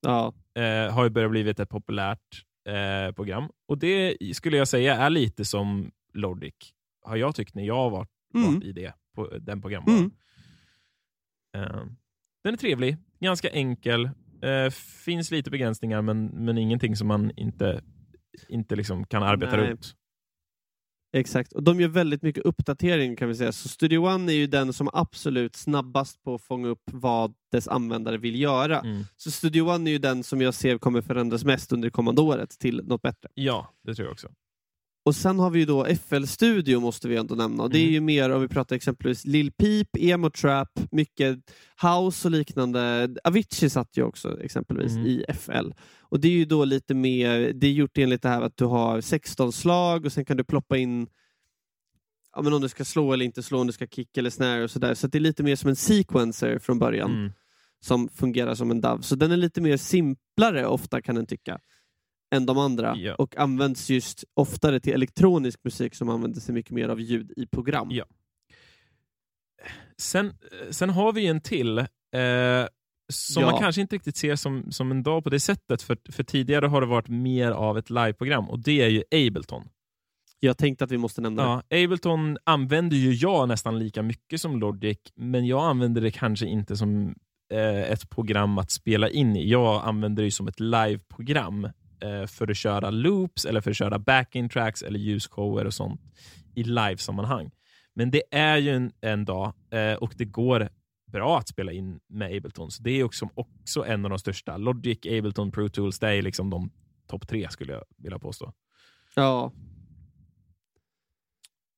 [0.00, 3.48] Ja, eh, har ju börjat blivit ett populärt eh, program.
[3.68, 6.54] Och det skulle jag säga är lite som Logic,
[7.02, 8.54] har jag tyckt när jag har varit, Mm.
[8.54, 9.98] varit i det, på, den programvaran.
[9.98, 10.10] Mm.
[11.56, 11.84] Eh,
[12.44, 14.10] den är trevlig, ganska enkel,
[14.42, 14.70] eh,
[15.04, 17.82] finns lite begränsningar men, men ingenting som man inte,
[18.48, 19.70] inte liksom kan arbeta Nej.
[19.70, 19.94] runt.
[21.12, 21.52] Exakt.
[21.52, 23.52] Och de gör väldigt mycket uppdatering kan vi säga.
[23.52, 27.68] Så Studio One är ju den som absolut snabbast på att fånga upp vad dess
[27.68, 28.80] användare vill göra.
[28.80, 29.04] Mm.
[29.16, 32.20] Så Studio One är ju den som jag ser kommer förändras mest under det kommande
[32.20, 33.28] året till något bättre.
[33.34, 34.28] Ja, det tror jag också.
[35.10, 37.62] Och sen har vi ju då FL Studio måste vi ändå nämna.
[37.62, 37.92] Och det är Mm.
[37.94, 41.38] ju mer om vi pratar exempelvis Lil Peep, Emo Trap, mycket
[41.82, 43.08] house och liknande.
[43.24, 45.06] Avicii satt ju också exempelvis Mm.
[45.06, 45.70] i FL.
[46.00, 48.64] Och det är ju då lite mer, det är gjort enligt det här att du
[48.64, 51.06] har 16 slag och sen kan du ploppa in
[52.36, 54.64] ja, men om du ska slå eller inte slå, om du ska kick eller snare
[54.64, 54.94] och sådär.
[54.94, 57.32] Så det är lite mer som en sequencer från början Mm.
[57.80, 59.00] som fungerar som en DAV.
[59.00, 61.58] Så den är lite mer simplare ofta kan en tycka
[62.30, 63.14] än de andra Ja.
[63.14, 67.46] och används just oftare till elektronisk musik som använder sig mycket mer av ljud i
[67.46, 67.88] program.
[67.90, 68.04] Ja.
[69.98, 70.32] Sen,
[70.70, 71.86] sen har vi en till eh,
[73.12, 73.50] som Ja.
[73.50, 76.66] man kanske inte riktigt ser som, som en dag på det sättet, för, för tidigare
[76.66, 79.68] har det varit mer av ett liveprogram och det är ju Ableton.
[80.40, 81.76] Jag tänkte att vi måste nämna det.
[81.76, 86.46] Ja, Ableton använder ju jag nästan lika mycket som Logic, men jag använder det kanske
[86.46, 87.14] inte som
[87.52, 89.48] eh, ett program att spela in i.
[89.50, 91.68] Jag använder det som ett liveprogram
[92.26, 96.00] för att köra loops eller för att köra backing tracks eller ljusshower och sånt
[96.54, 97.50] i livesammanhang.
[97.94, 100.68] Men det är ju en, en dag eh, och det går
[101.06, 102.70] bra att spela in med Ableton.
[102.70, 104.56] Så det är också, också en av de största.
[104.56, 106.70] Logic, Ableton, Pro Tools, det är liksom de
[107.06, 108.52] topp tre skulle jag vilja påstå.
[109.14, 109.52] Ja.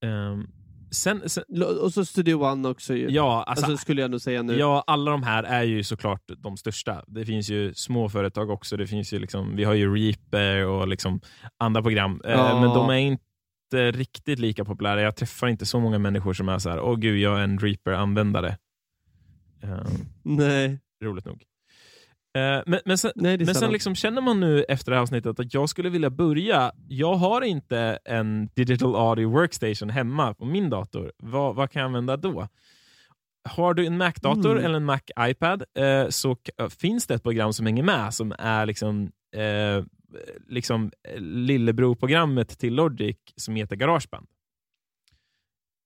[0.03, 0.47] Ehm,
[0.95, 1.45] sen, sen,
[1.81, 3.09] Och så Studio One också ju.
[3.11, 4.57] ja, alltså, alltså, skulle jag nog säga nu.
[4.59, 7.05] Ja, alla de här är ju såklart de största.
[7.07, 8.77] Det finns ju små företag också.
[8.77, 11.21] Det finns ju liksom, vi har ju Reaper och liksom
[11.59, 12.21] andra program.
[12.25, 12.61] Eh, Ja.
[12.61, 15.03] Men de är inte riktigt lika populära.
[15.03, 17.59] Jag träffar inte så många människor som är så här, åh gud, jag är en
[17.59, 18.57] Reaper-användare.
[19.63, 19.79] Eh,
[20.23, 21.43] Nej, roligt nog.
[22.35, 25.41] Eh, men, men sen, Nej men sen liksom känner man nu efter det här avsnittet
[25.41, 26.73] att jag skulle vilja börja.
[26.89, 31.13] Jag har inte en digital audio workstation hemma på min dator.
[31.19, 32.49] Vad, vad kan jag använda då?
[33.49, 34.65] Har du en Mac-dator Mm.
[34.65, 38.67] eller en Mac-iPad eh, så äh, finns det ett program som hänger med som är
[38.67, 39.85] liksom, eh,
[40.49, 44.27] liksom eh, lillebror-programmet till Logic som heter GarageBand.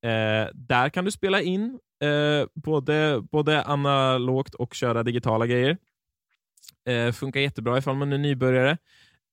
[0.05, 5.79] Eh, där kan du spela in eh, både, både analogt och köra digitala grejer.
[6.89, 8.79] Eh, funkar jättebra ifall man är nybörjare.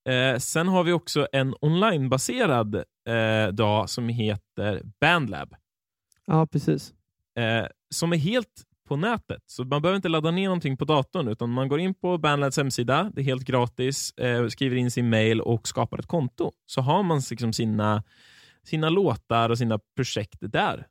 [0.10, 2.76] Eh, sen har vi också en onlinebaserad
[3.10, 5.56] eh, dag som heter Bandlab.
[6.26, 6.94] Ja, precis.
[7.40, 9.44] Eh, som är helt på nätet.
[9.46, 12.58] Så man behöver inte ladda ner någonting på datorn, utan man går in på Bandlads
[12.58, 16.52] hemsida, det är helt gratis, eh, skriver in sin mail och skapar ett konto.
[16.66, 18.04] Så har man liksom sina,
[18.64, 20.88] sina låtar och sina projekt där.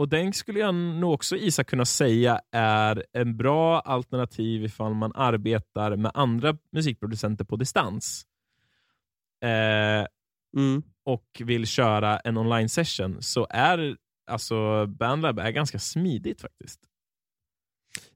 [0.00, 5.12] Och den skulle jag nog också Isak kunna säga är en bra alternativ ifall man
[5.14, 8.24] arbetar med andra musikproducenter på distans.
[9.44, 10.06] Eh,
[10.56, 10.82] Mm.
[11.04, 13.96] och vill köra en online session så är
[14.30, 16.80] alltså Bandlab är ganska smidigt faktiskt.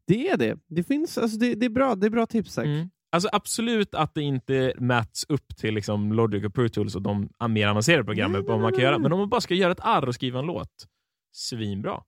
[0.06, 0.58] Det är det.
[0.66, 2.58] Det, finns, alltså det, det, är, bra, det är bra tips.
[2.58, 2.90] Mm.
[3.12, 7.28] Alltså absolut att det inte mäts upp till liksom Logic och Pro Tools och de
[7.48, 8.98] mer avancerade programmen på vad man kan göra.
[8.98, 10.88] Men om man bara ska göra ett arr och skriva en låt,
[11.36, 12.02] svinbra.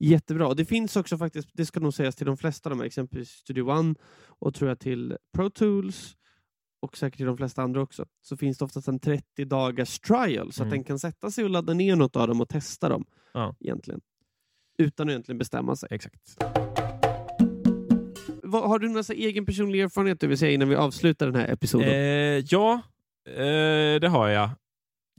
[0.00, 0.54] Jättebra.
[0.54, 3.70] Det finns också faktiskt, det ska nog sägas till de flesta, de här, exempelvis Studio
[3.70, 3.94] One
[4.26, 6.14] och tror jag till Pro Tools
[6.82, 10.52] och säkert till de flesta andra också, så finns det oftast en 30 dagars trial
[10.52, 10.70] så att Mm.
[10.78, 13.04] den kan sätta sig och ladda ner något av dem och testa dem.
[13.32, 13.56] Ja.
[13.60, 14.00] egentligen.
[14.78, 15.88] Utan att egentligen bestämma sig.
[15.92, 16.36] Exakt.
[18.42, 21.48] Vad, har du någon egen personlig erfarenhet du vill säga innan vi avslutar den här
[21.52, 21.88] episoden?
[21.88, 22.82] Eh, ja,
[23.26, 24.50] eh, det har jag.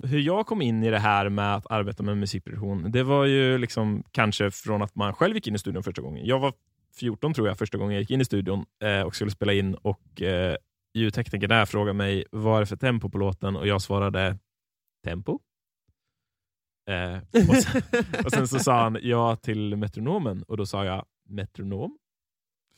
[0.03, 3.57] Hur jag kom in i det här med att arbeta med musikproduktion, det var ju
[3.57, 6.25] liksom kanske från att man själv gick in i studion första gången.
[6.25, 6.53] Jag var
[6.99, 9.75] 14 tror jag första gången jag gick in i studion eh, och skulle spela in
[9.75, 10.55] och eh,
[10.93, 14.37] ljudteknikern där frågade mig vad är det för tempo på låten och jag svarade
[15.03, 15.39] tempo.
[16.89, 17.17] Eh,
[17.49, 17.81] och, sen,
[18.25, 21.97] och sen så sa han ja till metronomen och då sa jag metronom?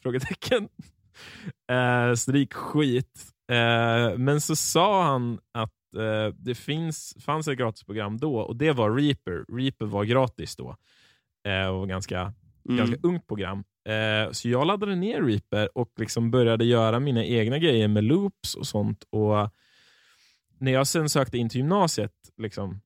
[0.01, 0.69] Frågetecken.
[1.71, 3.33] Eh, stryk skit.
[3.51, 8.71] Eh, men så sa han att eh, det finns, fanns ett gratisprogram då och det
[8.71, 9.55] var Reaper.
[9.57, 10.75] Reaper var gratis då
[11.47, 12.33] eh, och ganska,
[12.65, 12.77] Mm.
[12.77, 13.63] ganska ungt program.
[13.89, 18.55] Eh, så jag laddade ner Reaper och liksom började göra mina egna grejer med loops
[18.55, 19.03] och sånt.
[19.09, 19.49] Och
[20.57, 22.81] när jag sen sökte in till gymnasiet, liksom,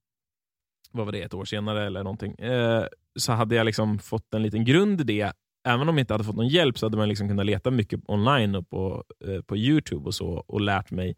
[0.92, 2.86] vad var det, ett år senare eller någonting, eh,
[3.16, 5.32] så hade jag liksom fått en liten grund i det.
[5.68, 8.00] Även om jag inte hade fått någon hjälp så hade man liksom kunnat leta mycket
[8.08, 11.16] online och på, eh, på Youtube och så och lärt mig.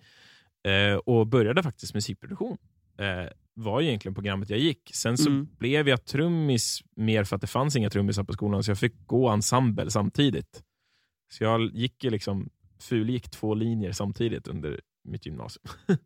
[0.67, 2.57] Eh, och började faktiskt musikproduktion.
[2.99, 4.91] Eh, var ju egentligen programmet jag gick.
[4.93, 5.47] Sen så Mm.
[5.59, 8.93] blev jag trummis mer för att det fanns inga trummisar på skolan, så jag fick
[9.05, 10.63] gå ensemble samtidigt.
[11.33, 12.49] Så jag gick ju liksom,
[12.81, 15.63] fulgick två linjer samtidigt under mitt gymnasium.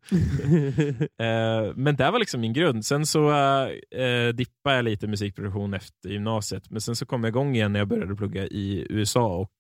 [1.19, 2.85] Eh, men det var liksom min grund.
[2.85, 7.55] Sen så eh, dippade jag lite musikproduktion efter gymnasiet, men sen så kom jag igång
[7.55, 9.53] igen när jag började plugga i USA och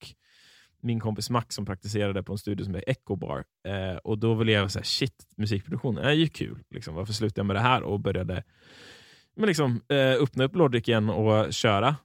[0.81, 3.43] min kompis Max som praktiserade på en studio som heter Echo Bar.
[3.67, 6.59] Eh, och då ville jag säga shit, musikproduktion är ju kul.
[6.69, 7.83] Liksom, varför slutade jag med det här?
[7.83, 8.43] Och började
[9.35, 11.95] men liksom, eh, öppna upp Logic igen och köra.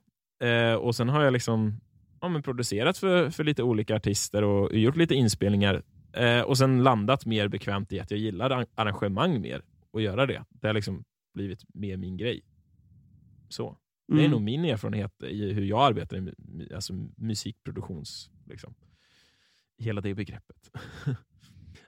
[0.43, 1.81] Eh, och sen har jag liksom
[2.20, 5.83] ja, men producerat för, för lite olika artister och gjort lite inspelningar.
[6.12, 10.45] Eh, och sen landat mer bekvämt i att jag gillar arrangemang mer och göra det.
[10.51, 11.05] Det har liksom
[11.35, 12.43] blivit mer min grej.
[13.49, 13.77] Så.
[14.09, 14.30] Det är Mm.
[14.30, 16.32] nog min erfarenhet i hur jag arbetar i
[16.74, 18.30] alltså musikproduktions...
[18.48, 18.74] Liksom.
[19.78, 20.70] Hela det begreppet.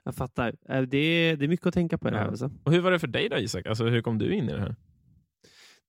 [0.03, 0.55] Jag fattar.
[0.69, 2.27] Eh, Det är, det är mycket att tänka på i det här.
[2.27, 2.51] Alltså.
[2.63, 3.65] Och hur var det för dig då Isak?
[3.65, 4.75] Alltså, hur kom du in i det här?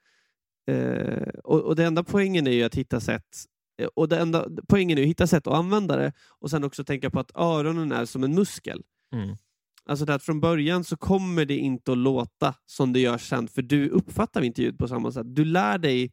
[0.66, 3.44] Eh, och, och det enda poängen är ju att hitta sätt
[3.80, 6.84] eh, och det enda poängen är att hitta sätt att använda det och sen också
[6.84, 8.82] tänka på att öronen är som en muskel.
[9.14, 9.36] Mm.
[9.84, 13.62] Alltså att från början så kommer det inte att låta som det gör sen, för
[13.62, 15.26] du uppfattar inte ljud på samma sätt.
[15.34, 16.12] Du lär dig,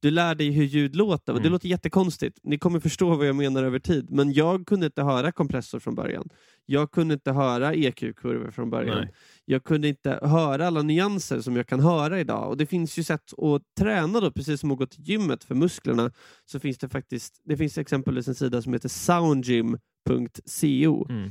[0.00, 1.32] du lär dig hur ljud låter.
[1.32, 1.52] Och det Mm.
[1.52, 2.38] låter jättekonstigt.
[2.42, 4.10] Ni kommer förstå vad jag menar över tid.
[4.10, 6.28] Men jag kunde inte höra kompressor från början.
[6.66, 8.98] Jag kunde inte höra EQ-kurvor från början.
[8.98, 9.12] Nej.
[9.44, 12.48] Jag kunde inte höra alla nyanser som jag kan höra idag.
[12.48, 15.54] Och Det finns ju sätt att träna då, precis som att gå till gymmet för
[15.54, 16.12] musklerna.
[16.44, 21.24] Så finns det faktiskt, det finns exempelvis en sida som heter soundgym.co Mm.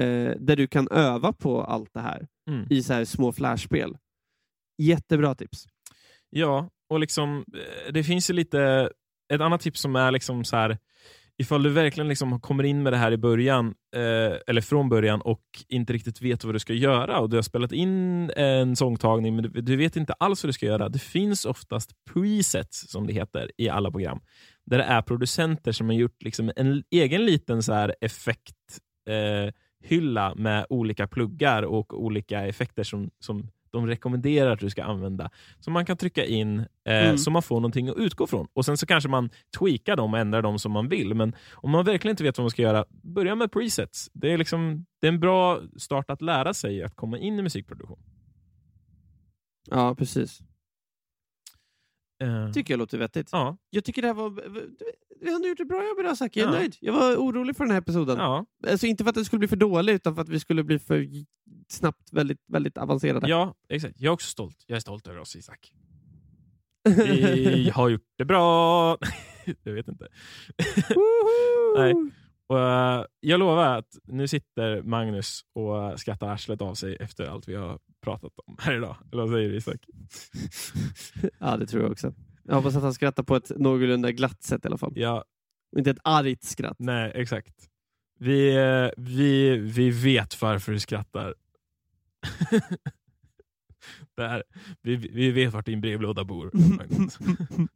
[0.00, 2.66] eh, där du kan öva på allt det här Mm.
[2.70, 3.96] i så här små flashspel.
[4.78, 5.66] Jättebra tips.
[6.30, 8.90] Ja, och liksom eh, det finns ju lite,
[9.32, 10.78] ett annat tips som är liksom så här
[11.38, 15.20] ifall du verkligen liksom kommer in med det här i början, eh, eller från början
[15.20, 19.36] och inte riktigt vet vad du ska göra och du har spelat in en sångtagning
[19.36, 20.88] men du, du vet inte alls vad du ska göra.
[20.88, 24.20] Det finns oftast presets, som det heter, i alla program.
[24.66, 29.52] Där det är producenter som har gjort liksom en egen liten så här effekthylla eh,
[29.84, 35.30] hylla med olika pluggar och olika effekter som, som de rekommenderar att du ska använda.
[35.60, 37.18] Som man kan trycka in eh, Mm.
[37.18, 38.46] så man får någonting att utgå från.
[38.52, 41.14] Och Sen så kanske man tweakar dem och ändrar dem som man vill.
[41.14, 44.10] Men om man verkligen inte vet vad man ska göra, börja med presets.
[44.12, 47.42] Det är, liksom, det är en bra start att lära sig att komma in i
[47.42, 47.98] musikproduktion.
[49.70, 50.40] Ja, precis.
[52.22, 53.28] Eh, tycker jag låter vettigt.
[53.32, 54.42] ja, Jag tycker det här var...
[55.24, 56.58] Vi har gjort ett bra jobb idag Zacke, jag är Ja.
[56.58, 56.76] nöjd.
[56.80, 58.18] Jag var orolig för den här episoden.
[58.18, 60.64] ja, Alltså inte för att den skulle bli för dålig, utan för att vi skulle
[60.64, 61.06] bli för
[61.68, 63.28] snabbt väldigt, väldigt avancerade.
[63.28, 63.94] ja, exakt.
[64.00, 64.64] Jag är också stolt.
[64.66, 65.72] Jag är stolt över oss, Isak.
[66.88, 68.98] Vi har gjort det bra.
[69.62, 70.08] jag vet inte.
[71.76, 71.94] Nej.
[72.46, 77.48] Och, eh, jag lovar att nu sitter Magnus och skrattar arslet av sig efter allt
[77.48, 78.96] vi har pratat om här idag.
[79.12, 79.80] Eller vad säger du Isak?
[81.38, 82.14] Ja, det tror jag också.
[82.44, 84.92] Jag hoppas att han skrattar på ett någorlunda glatt sätt i alla fall.
[84.96, 85.24] Ja,
[85.76, 86.76] Inte ett argt skratt.
[86.78, 87.68] nej, exakt.
[88.18, 91.34] Vi, eh, vi, vi vet varför du skrattar.
[94.16, 94.42] Där.
[94.82, 96.50] Vi, vi vet vart din brevlåda bor.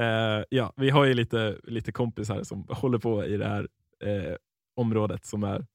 [0.00, 3.68] Eh, ja, vi har ju lite, lite kompisar som håller på i det här
[4.04, 4.34] eh,
[4.76, 5.66] området som är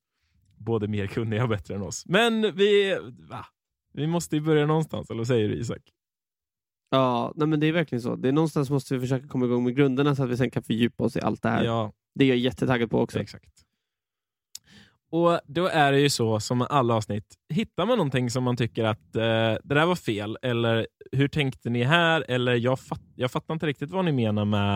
[0.58, 2.06] både mer kunniga och bättre än oss.
[2.06, 2.98] Men vi,
[3.30, 3.46] va?
[3.94, 5.82] vi måste ju börja någonstans, eller vad säger du Isak?
[6.90, 8.16] Ja, nej, men det är verkligen så.
[8.16, 10.64] Det är någonstans måste vi försöka komma igång med grunderna så att vi sen kan
[10.64, 11.64] fördjupa oss i allt det här.
[11.64, 13.20] Ja, Det är jag jättetaggad på också.
[13.20, 13.50] exakt.
[15.12, 18.58] Och då är det ju så som med alla avsnitt, hittar man någonting som man
[18.58, 23.02] tycker att eh, det där var fel, eller hur tänkte ni här, eller jag, fatt,
[23.16, 24.76] jag fattar inte riktigt vad ni menar med,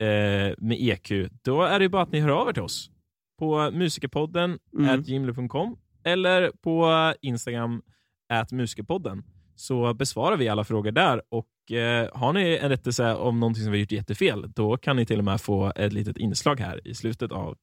[0.00, 1.10] eh, med EQ,
[1.42, 2.90] då är det ju bara att ni hör av er till oss
[3.38, 4.88] på musikerpodden Mm.
[6.04, 6.88] eller på
[7.20, 7.82] Instagram
[8.28, 9.24] at musikerpodden
[9.58, 13.72] så besvarar vi alla frågor där och eh, har ni en rättelse om någonting som
[13.72, 16.88] vi har gjort jättefel då kan ni till och med få ett litet inslag här
[16.88, 17.56] i slutet av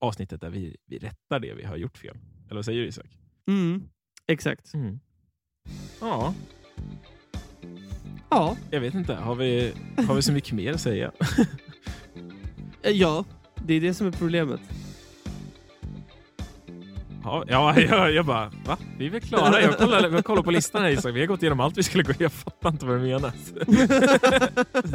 [0.00, 2.16] avsnittet där vi, vi rättar det vi har gjort fel.
[2.46, 3.06] Eller vad säger du Isak?
[3.48, 3.82] Mm.
[4.26, 4.74] Exakt.
[4.74, 5.00] Mm.
[6.00, 6.34] Ja,
[8.30, 8.56] Ja.
[8.70, 9.14] jag vet inte.
[9.14, 9.72] Har vi,
[10.08, 11.12] har vi så mycket mer att säga?
[12.82, 13.24] Ja,
[13.66, 14.60] det är det som är problemet.
[17.24, 18.78] Ja, ja jag, jag bara, va?
[18.98, 19.60] Vi är väl klara?
[19.60, 21.14] Jag kollar, jag kollar på listan här Isak.
[21.14, 23.32] Vi har gått igenom allt vi skulle gå Jag fattar inte vad du menar.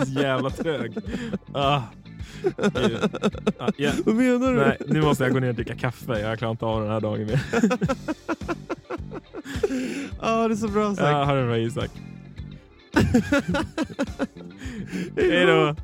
[0.22, 0.98] Jävla trög.
[1.54, 1.82] Ah.
[3.60, 3.92] Ah, ja.
[4.06, 4.60] Vad menar du?
[4.60, 6.20] Nej, nu måste jag gå ner och dricka kaffe.
[6.20, 7.42] Jag klarar inte av den här dagen mer.
[10.22, 11.08] Ja, det är så bra sagt.
[11.08, 11.90] Ja, ha det bra Isak.
[15.16, 15.76] Hej då.